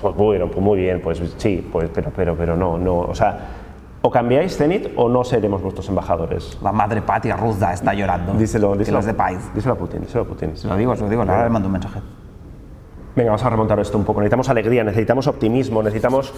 Pues 0.00 0.14
bueno, 0.16 0.48
pues 0.48 0.58
muy 0.60 0.78
bien, 0.80 1.00
pues 1.00 1.22
sí, 1.36 1.68
pues, 1.72 1.88
pero, 1.94 2.10
pero, 2.14 2.34
pero 2.36 2.56
no, 2.56 2.76
no. 2.76 2.98
O 3.00 3.14
sea, 3.14 3.38
o 4.02 4.10
cambiáis 4.10 4.56
Zenit 4.56 4.88
o 4.96 5.08
no 5.08 5.22
seremos 5.22 5.62
vuestros 5.62 5.88
embajadores. 5.88 6.58
La 6.60 6.72
madre 6.72 7.02
patria 7.02 7.36
rusa 7.36 7.72
está 7.72 7.94
llorando. 7.94 8.32
Díselo, 8.34 8.72
Que 8.72 8.78
díselo. 8.78 8.98
los 8.98 9.06
de 9.06 9.14
Paiz. 9.14 9.38
Díselo 9.54 9.74
a 9.74 9.78
Putin, 9.78 10.00
díselo 10.00 10.24
a 10.24 10.26
Putin. 10.26 10.56
Se 10.56 10.66
lo 10.66 10.76
digo, 10.76 10.96
se 10.96 11.02
lo 11.02 11.08
digo, 11.08 11.22
ahora 11.22 11.44
le 11.44 11.50
mando 11.50 11.68
un 11.68 11.72
mensaje. 11.74 12.00
Venga, 13.14 13.30
vamos 13.30 13.44
a 13.44 13.50
remontar 13.50 13.78
esto 13.78 13.96
un 13.96 14.04
poco. 14.04 14.20
Necesitamos 14.20 14.48
alegría, 14.48 14.82
necesitamos 14.82 15.28
optimismo, 15.28 15.82
necesitamos 15.84 16.32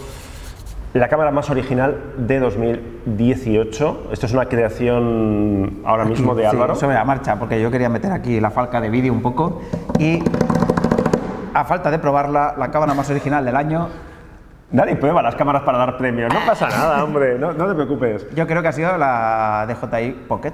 la 0.95 1.09
cámara 1.09 1.31
más 1.33 1.51
original 1.51 2.01
de 2.17 2.39
2018. 2.39 4.09
Esto 4.13 4.27
es 4.27 4.33
una 4.33 4.47
creación 4.47 5.81
ahora 5.85 6.05
mismo 6.05 6.35
de 6.37 6.45
Sí, 6.45 6.49
Álvaro. 6.49 6.77
sobre 6.77 6.95
la 6.95 7.05
marcha, 7.05 7.37
porque 7.39 7.61
yo 7.61 7.71
quería 7.71 7.89
meter 7.89 8.13
aquí 8.13 8.41
la 8.41 8.51
falca 8.51 8.81
de 8.81 8.91
vídeo 8.91 9.13
un 9.13 9.21
poco 9.21 9.61
y 9.99 10.23
a 11.53 11.65
falta 11.65 11.91
de 11.91 11.99
probarla, 11.99 12.55
la 12.57 12.71
cámara 12.71 12.95
más 12.95 13.11
original 13.11 13.45
del 13.45 13.57
año, 13.57 13.89
Nadie 14.71 14.97
prueba 14.97 15.23
las 15.23 15.37
cámaras 15.37 15.63
para 15.63 15.79
dar 15.79 15.97
premios. 15.99 16.35
No 16.35 16.41
pasa 16.45 16.69
nada, 16.69 17.05
hombre. 17.05 17.39
No, 17.39 17.53
no 17.53 17.69
te 17.69 17.75
preocupes. 17.75 18.27
yo 18.35 18.45
creo 18.45 18.61
que 18.61 18.67
ha 18.69 18.73
sido 18.73 18.97
la 18.97 19.67
DJI 19.69 20.11
Pocket. 20.27 20.53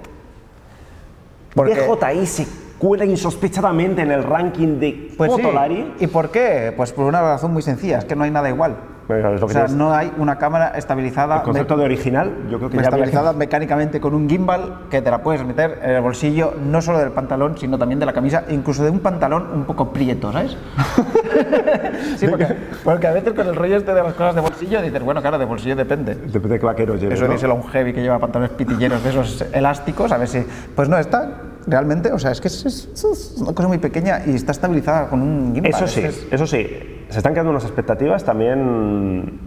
Porque- 1.54 1.75
DJI 1.75 2.26
se 2.26 2.47
cuela 2.78 3.06
insospechadamente 3.06 4.02
en 4.02 4.11
el 4.11 4.23
ranking 4.23 4.78
de 4.78 5.14
Pues 5.16 5.32
sí. 5.35 5.94
¿Y 6.00 6.06
por 6.09 6.30
qué? 6.30 6.75
Pues 6.76 6.92
por 6.92 7.06
una 7.06 7.23
razón 7.23 7.54
muy 7.54 7.62
sencilla, 7.62 7.99
es 7.99 8.04
que 8.04 8.14
no 8.14 8.25
hay 8.25 8.30
nada 8.30 8.50
igual. 8.50 8.76
Bueno, 9.11 9.35
es 9.35 9.40
lo 9.40 9.47
O 9.47 9.49
que 9.49 9.55
sea, 9.55 9.64
tienes. 9.67 9.76
no 9.76 9.93
hay 9.93 10.12
una 10.19 10.38
cámara 10.38 10.69
estabilizada, 10.76 11.38
El 11.38 11.43
concepto 11.43 11.76
de 11.76 11.85
original, 11.85 12.33
yo 12.49 12.59
creo 12.59 12.71
que 12.71 12.76
ya 12.76 12.83
había- 12.83 12.88
estabilizada 12.90 13.33
mecánicamente 13.33 14.00
con 14.00 14.14
un 14.14 14.29
gimbal 14.29 14.83
que 14.88 15.02
te 15.02 15.11
la 15.11 15.23
puedes 15.23 15.45
meter 15.45 15.81
en 15.83 15.90
el 15.90 16.00
bolsillo 16.00 16.55
no 16.64 16.81
solo 16.81 16.99
del 17.00 17.11
pantalón, 17.11 17.59
sino 17.59 17.76
también 17.76 17.99
de 17.99 18.07
la 18.07 18.12
camisa, 18.12 18.45
incluso 18.50 18.85
de 18.85 18.90
un 18.90 19.00
pantalón 19.00 19.49
un 19.52 19.64
poco 19.64 19.93
prieto, 19.93 20.31
¿sabes? 20.33 20.57
sí, 22.19 22.26
porque, 22.29 22.47
porque 22.85 23.07
a 23.07 23.12
veces 23.12 23.33
con 23.33 23.47
el 23.47 23.55
rollo 23.57 23.76
este 23.76 23.93
de 23.95 24.02
las 24.02 24.14
cosas 24.14 24.35
de 24.35 24.40
bolsillo 24.40 24.81
dices, 24.83 25.02
bueno, 25.02 25.21
claro, 25.21 25.38
de 25.38 25.45
bolsillo 25.45 25.76
depende. 25.76 26.14
Depende 26.14 26.49
de 26.50 26.61
qué 26.61 26.67
vaqueros 26.67 27.00
lleves, 27.00 27.19
Eso 27.19 27.26
¿no? 27.26 27.33
díselo 27.35 27.55
a 27.55 27.57
un 27.57 27.64
heavy 27.64 27.93
que 27.93 28.02
lleva 28.02 28.19
pantalones 28.19 28.52
pitilleros 28.57 29.02
de 29.02 29.11
esos 29.11 29.45
elásticos, 29.52 30.12
a 30.12 30.19
ver 30.19 30.29
si... 30.29 30.45
Pues 30.75 30.88
no, 30.88 30.99
está 30.99 31.33
realmente, 31.67 32.12
o 32.12 32.19
sea, 32.19 32.31
es 32.31 32.40
que 32.40 32.49
es, 32.49 32.64
es- 32.64 33.05
es 33.05 33.35
una 33.38 33.52
cosa 33.52 33.69
muy 33.69 33.79
pequeña 33.79 34.23
y 34.26 34.35
está 34.35 34.52
estabilizada 34.52 35.09
con 35.09 35.21
un 35.21 35.52
gimbal. 35.55 35.73
Eso 35.73 35.85
es 35.85 35.90
sí, 35.90 36.00
es- 36.00 36.26
eso 36.31 36.47
sí. 36.47 36.97
Se 37.11 37.19
están 37.19 37.35
quedando 37.35 37.50
unas 37.50 37.64
expectativas 37.64 38.25
también 38.25 39.38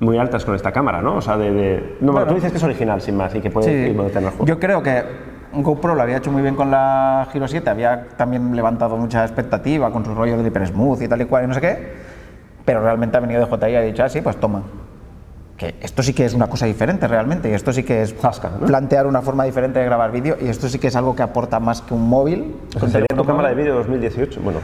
muy 0.00 0.18
altas 0.18 0.44
con 0.44 0.54
esta 0.54 0.72
cámara, 0.72 1.00
¿no? 1.02 1.16
O 1.16 1.20
sea, 1.20 1.36
de... 1.36 1.52
de- 1.52 1.96
No, 2.00 2.12
Bueno. 2.12 2.26
tú 2.26 2.34
dices 2.34 2.50
que 2.50 2.58
es 2.58 2.64
original, 2.64 3.00
sin 3.00 3.16
más, 3.16 3.34
y 3.34 3.40
que 3.40 3.50
puede, 3.50 3.66
Sí, 3.66 3.96
tener 4.12 4.30
juego. 4.30 4.44
yo 4.46 4.58
creo 4.58 4.82
que 4.82 5.02
GoPro 5.52 5.94
lo 5.94 6.02
había 6.02 6.16
hecho 6.16 6.32
muy 6.32 6.42
bien 6.42 6.56
con 6.56 6.70
la 6.70 7.28
Giro 7.32 7.46
7, 7.46 7.70
había 7.70 8.08
también 8.16 8.56
levantado 8.56 8.96
mucha 8.96 9.22
expectativa 9.24 9.90
con 9.92 10.04
su 10.04 10.14
rollo 10.14 10.36
del 10.36 10.46
hiper 10.46 10.66
smooth 10.66 11.02
y 11.02 11.08
tal 11.08 11.22
y 11.22 11.26
cual 11.26 11.44
y 11.44 11.46
no 11.46 11.54
sé 11.54 11.60
qué, 11.60 11.92
pero 12.64 12.80
realmente 12.82 13.16
ha 13.16 13.20
venido 13.20 13.46
de 13.46 13.56
JI 13.56 13.70
y 13.72 13.76
ha 13.76 13.80
dicho, 13.82 14.02
ah, 14.02 14.08
sí, 14.08 14.20
pues 14.20 14.36
toma. 14.38 14.62
Que 15.56 15.76
esto 15.80 16.02
sí 16.02 16.12
que 16.12 16.24
es 16.24 16.34
una 16.34 16.48
cosa 16.48 16.66
diferente 16.66 17.06
realmente, 17.06 17.48
y 17.48 17.52
esto 17.52 17.72
sí 17.72 17.84
que 17.84 18.02
es 18.02 18.14
Zasca, 18.18 18.50
¿no? 18.60 18.66
plantear 18.66 19.06
una 19.06 19.22
forma 19.22 19.44
diferente 19.44 19.78
de 19.78 19.84
grabar 19.84 20.10
vídeo, 20.10 20.36
y 20.40 20.48
esto 20.48 20.68
sí 20.68 20.80
que 20.80 20.88
es 20.88 20.96
algo 20.96 21.14
que 21.14 21.22
aporta 21.22 21.60
más 21.60 21.80
que 21.82 21.94
un 21.94 22.08
móvil. 22.08 22.56
O 22.74 22.80
sea, 22.80 22.88
sería 22.88 23.06
tu 23.14 23.24
cámara 23.24 23.50
de 23.50 23.54
móvil. 23.54 23.66
vídeo 23.66 23.76
2018. 23.76 24.40
Bueno, 24.42 24.58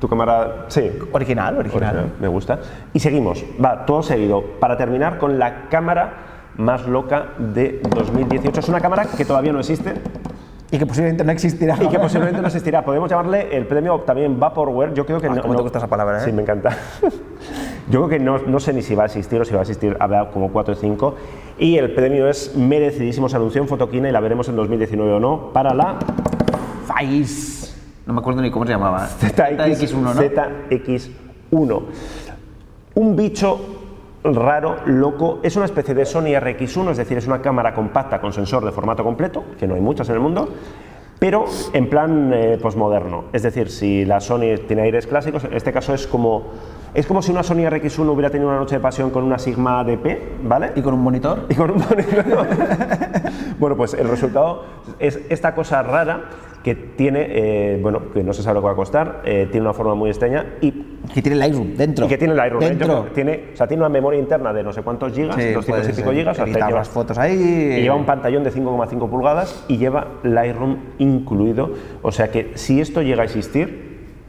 tu 0.00 0.08
cámara... 0.08 0.66
Sí. 0.68 0.90
Original, 1.12 1.56
original. 1.58 1.96
Original, 1.96 2.12
Me 2.20 2.28
gusta. 2.28 2.58
Y 2.92 3.00
seguimos. 3.00 3.44
Va, 3.62 3.84
todo 3.86 4.02
seguido. 4.02 4.42
Para 4.60 4.76
terminar 4.76 5.18
con 5.18 5.38
la 5.38 5.68
cámara 5.68 6.12
más 6.56 6.86
loca 6.86 7.28
de 7.38 7.80
2018. 7.94 8.60
Es 8.60 8.68
una 8.68 8.80
cámara 8.80 9.06
que 9.16 9.24
todavía 9.24 9.52
no 9.52 9.58
existe 9.60 9.94
Y 10.70 10.78
que 10.78 10.86
posiblemente 10.86 11.22
no 11.24 11.32
existirá. 11.32 11.76
y 11.82 11.86
que 11.88 11.98
posiblemente 11.98 12.40
no 12.40 12.46
existirá. 12.48 12.84
Podemos 12.84 13.08
llamarle 13.10 13.56
el 13.56 13.66
premio 13.66 14.00
también 14.00 14.38
Vaporware. 14.40 14.92
Yo 14.94 15.06
creo 15.06 15.20
que 15.20 15.26
Ah, 15.28 15.34
no. 15.34 15.42
cómo 15.42 15.54
te 15.56 15.62
gusta 15.62 15.78
esa 15.78 15.86
palabra, 15.88 16.18
¿eh? 16.18 16.24
Sí, 16.24 16.32
me 16.32 16.42
encanta. 16.42 16.76
Yo 17.88 18.00
creo 18.04 18.08
que 18.08 18.18
no, 18.18 18.38
no 18.38 18.58
sé 18.58 18.72
ni 18.72 18.82
si 18.82 18.94
va 18.96 19.04
a 19.04 19.06
existir 19.06 19.40
o 19.40 19.44
si 19.44 19.52
va 19.52 19.60
a 19.60 19.62
existir, 19.62 19.96
habrá 20.00 20.28
como 20.30 20.50
4 20.50 20.74
o 20.74 20.76
5. 20.76 21.14
Y 21.58 21.78
el 21.78 21.94
premio 21.94 22.28
es 22.28 22.56
merecidísimo. 22.56 23.28
Se 23.28 23.36
anunció 23.36 23.62
en 23.62 23.68
Fotoquina 23.68 24.08
y 24.08 24.12
la 24.12 24.18
veremos 24.20 24.48
en 24.48 24.56
2019 24.56 25.12
o 25.12 25.20
no 25.20 25.52
para 25.52 25.72
la 25.72 25.96
Zeiss. 26.86 27.55
No 28.06 28.12
me 28.12 28.20
acuerdo 28.20 28.40
ni 28.40 28.50
cómo 28.50 28.64
se 28.64 28.72
llamaba. 28.72 29.06
ZX, 29.06 29.92
ZX1, 29.92 30.00
¿no? 30.00 30.14
ZX1. 30.14 31.82
Un 32.94 33.16
bicho 33.16 33.58
raro, 34.22 34.76
loco, 34.86 35.40
es 35.42 35.56
una 35.56 35.66
especie 35.66 35.94
de 35.94 36.04
Sony 36.04 36.34
RX1, 36.38 36.92
es 36.92 36.96
decir, 36.96 37.18
es 37.18 37.26
una 37.26 37.42
cámara 37.42 37.74
compacta 37.74 38.20
con 38.20 38.32
sensor 38.32 38.64
de 38.64 38.72
formato 38.72 39.04
completo, 39.04 39.44
que 39.58 39.66
no 39.66 39.74
hay 39.74 39.80
muchas 39.80 40.08
en 40.08 40.14
el 40.14 40.20
mundo, 40.20 40.48
pero 41.18 41.44
en 41.72 41.90
plan 41.90 42.32
eh, 42.32 42.58
posmoderno. 42.60 43.24
Es 43.32 43.42
decir, 43.42 43.70
si 43.70 44.04
la 44.04 44.20
Sony 44.20 44.56
tiene 44.66 44.82
aires 44.82 45.06
clásicos, 45.06 45.44
en 45.44 45.54
este 45.54 45.72
caso 45.72 45.92
es 45.92 46.06
como, 46.06 46.44
es 46.94 47.06
como 47.06 47.22
si 47.22 47.30
una 47.32 47.42
Sony 47.42 47.64
RX1 47.68 48.08
hubiera 48.08 48.30
tenido 48.30 48.48
una 48.48 48.58
noche 48.58 48.76
de 48.76 48.80
pasión 48.80 49.10
con 49.10 49.22
una 49.24 49.38
Sigma 49.38 49.84
DP, 49.84 50.42
¿vale? 50.44 50.72
Y 50.76 50.80
con 50.82 50.94
un 50.94 51.00
monitor. 51.00 51.46
Y 51.48 51.54
con 51.54 51.70
un 51.70 51.78
monitor. 51.78 52.24
bueno, 53.58 53.76
pues 53.76 53.94
el 53.94 54.08
resultado 54.08 54.64
es 54.98 55.20
esta 55.28 55.54
cosa 55.54 55.82
rara 55.82 56.24
que 56.62 56.74
tiene, 56.74 57.26
eh, 57.28 57.78
bueno, 57.80 58.10
que 58.12 58.24
no 58.24 58.32
se 58.32 58.42
sabe 58.42 58.54
lo 58.54 58.60
que 58.60 58.66
va 58.66 58.72
a 58.72 58.76
costar, 58.76 59.22
eh, 59.24 59.46
tiene 59.52 59.66
una 59.66 59.72
forma 59.72 59.94
muy 59.94 60.10
extraña 60.10 60.54
y, 60.60 60.72
Que 61.14 61.22
tiene 61.22 61.36
Lightroom 61.36 61.76
dentro. 61.76 62.06
y 62.06 62.08
que 62.08 62.18
tiene 62.18 62.34
Lightroom. 62.34 62.62
¿eh? 62.64 62.68
Dentro. 62.70 63.04
que 63.04 63.10
Tiene, 63.10 63.44
o 63.52 63.56
sea, 63.56 63.68
tiene 63.68 63.82
una 63.84 63.88
memoria 63.88 64.18
interna 64.18 64.52
de 64.52 64.64
no 64.64 64.72
sé 64.72 64.82
cuántos 64.82 65.12
gigas, 65.12 65.36
Sí, 65.36 65.52
200 65.52 65.88
y 65.88 65.92
pico 65.92 66.10
gigas, 66.10 66.32
o 66.32 66.34
sea, 66.34 66.44
Editar 66.44 66.68
lleva- 66.70 66.78
las 66.80 66.88
fotos 66.88 67.18
ahí. 67.18 67.34
y 67.78 67.82
lleva 67.82 67.94
un 67.94 68.04
pantallón 68.04 68.42
de 68.42 68.50
5,5 68.50 69.08
pulgadas 69.08 69.64
y 69.68 69.76
lleva 69.76 70.08
Lightroom 70.24 70.78
incluido. 70.98 71.70
O 72.02 72.10
sea 72.10 72.32
que 72.32 72.50
si 72.56 72.80
esto 72.80 73.00
llega 73.00 73.22
a 73.22 73.26
existir, 73.26 73.85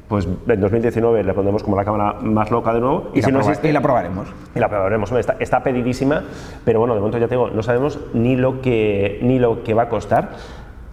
pues 0.08 0.26
en 0.26 0.62
2019 0.62 1.24
le 1.24 1.34
pondremos 1.34 1.64
como 1.64 1.76
la 1.76 1.84
cámara 1.84 2.14
más 2.22 2.50
loca 2.52 2.74
de 2.74 2.80
nuevo. 2.80 3.12
Y, 3.14 3.22
si 3.22 3.30
la 3.32 3.38
no 3.38 3.40
proba- 3.44 3.50
existe, 3.50 3.70
y 3.70 3.72
la 3.74 3.82
probaremos. 3.82 4.28
y 4.56 4.60
la 4.60 4.70
probaremos. 4.70 5.12
Está, 5.12 5.36
está 5.40 5.64
pedidísima, 5.64 6.24
pero 6.64 6.80
bueno, 6.80 6.94
de 6.94 7.02
momento 7.02 7.18
ya 7.18 7.28
te 7.28 7.36
digo, 7.36 7.50
no 7.50 7.62
sabemos 7.64 8.00
ni 8.14 8.36
lo 8.38 8.62
que, 8.62 9.20
ni 9.22 9.38
lo 9.40 9.64
que 9.64 9.74
va 9.74 9.84
a 9.84 9.90
costar. 9.90 10.30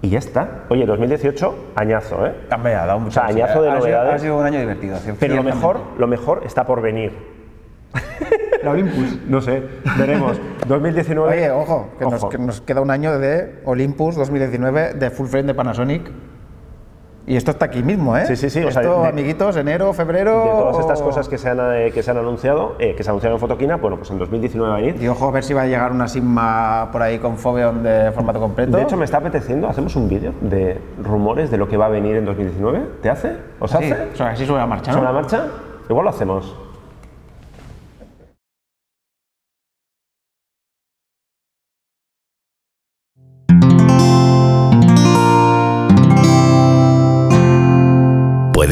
Y 0.03 0.11
ya 0.11 0.19
está. 0.19 0.65
Oye, 0.69 0.85
2018, 0.85 1.55
añazo, 1.77 2.27
¿eh? 2.27 2.35
Hombre, 2.55 2.75
ha 2.75 2.85
dado 2.85 2.99
mucho. 3.01 3.21
O 3.21 3.23
sea, 3.23 3.25
añazo 3.27 3.63
de 3.63 3.69
ha 3.71 3.73
sido- 3.73 3.81
novedades. 3.87 4.15
Ha 4.15 4.19
sido 4.19 4.37
un 4.39 4.45
año 4.45 4.59
divertido. 4.61 4.99
Pero 5.19 5.37
lo 5.37 5.43
mejor, 5.43 5.81
lo 5.97 6.07
mejor 6.07 6.43
está 6.45 6.67
por 6.67 6.83
venir. 6.83 7.13
La 8.65 8.71
Olympus. 8.71 9.19
No 9.29 9.41
sé, 9.41 9.63
veremos. 9.99 10.41
2019. 10.67 11.33
Oye, 11.33 11.51
ojo 11.51 11.89
que, 11.99 12.05
Nos, 12.05 12.15
Ojo. 12.15 12.29
que 12.31 12.39
nos 12.39 12.61
queda 12.63 12.81
un 12.81 12.91
año 12.91 13.19
de 13.19 13.61
Olympus 13.65 14.17
2019 14.17 14.95
de 14.95 15.11
full 15.11 15.27
frame 15.29 15.47
de 15.49 15.55
Panasonic. 15.55 16.03
Y 17.27 17.37
esto 17.37 17.51
está 17.53 17.65
aquí 17.67 17.83
mismo, 17.83 18.17
¿eh? 18.17 18.27
Sí, 18.27 18.37
sí, 18.37 18.51
sí, 18.51 18.63
o 18.63 18.69
Esto, 18.69 18.83
sea, 18.83 18.91
de- 19.03 19.09
amiguitos, 19.09 19.57
enero, 19.57 19.93
febrero. 19.95 20.41
De 20.45 20.51
todas 20.51 20.79
estas 20.79 21.01
cosas 21.01 21.27
que 21.29 21.39
se 21.39 21.49
han, 21.49 21.59
eh, 21.75 21.91
que 21.93 22.03
se 22.03 22.11
han 22.11 22.19
anunciado, 22.19 22.77
eh, 22.79 22.95
que 22.95 23.03
se 23.03 23.09
anunciaron 23.09 23.37
en 23.37 23.41
Fotoquina, 23.41 23.77
bueno, 23.77 23.97
pues 23.97 24.11
en 24.11 24.19
2019 24.19 24.71
va 24.71 24.77
a 24.77 24.81
venir. 24.81 25.03
Y 25.03 25.09
ojo, 25.09 25.27
a 25.27 25.31
ver 25.31 25.43
si 25.43 25.55
va 25.55 25.63
a 25.63 25.67
llegar 25.67 25.91
una 25.93 26.07
Sigma 26.07 26.91
por 26.93 27.01
ahí 27.01 27.19
con 27.19 27.39
Foveon 27.39 27.83
de 27.83 28.13
formato 28.13 28.41
completo. 28.41 28.77
De 28.77 28.83
hecho, 28.83 28.97
me 28.99 29.07
está 29.07 29.19
apeteciendo, 29.19 29.69
hacemos 29.69 29.97
un 29.97 30.09
vídeo 30.09 30.33
de 30.43 30.79
rumores 31.03 31.51
de 31.51 31.57
lo 31.57 31.67
que 31.67 31.79
va 31.79 31.87
a 31.87 31.89
venir 31.91 32.17
en 32.17 32.27
2019. 32.27 32.81
¿Te 33.01 33.09
hace? 33.09 33.37
¿Os 33.59 33.71
sí, 33.71 33.77
hace? 33.79 34.09
o 34.13 34.17
sea, 34.17 34.29
así 34.29 34.45
sobre 34.45 34.61
la 34.61 34.67
marcha, 34.67 34.91
¿no? 34.93 34.99
¿Sobre 34.99 35.07
la 35.11 35.15
marcha? 35.19 35.47
Igual 35.89 36.05
lo 36.05 36.11
hacemos. 36.11 36.55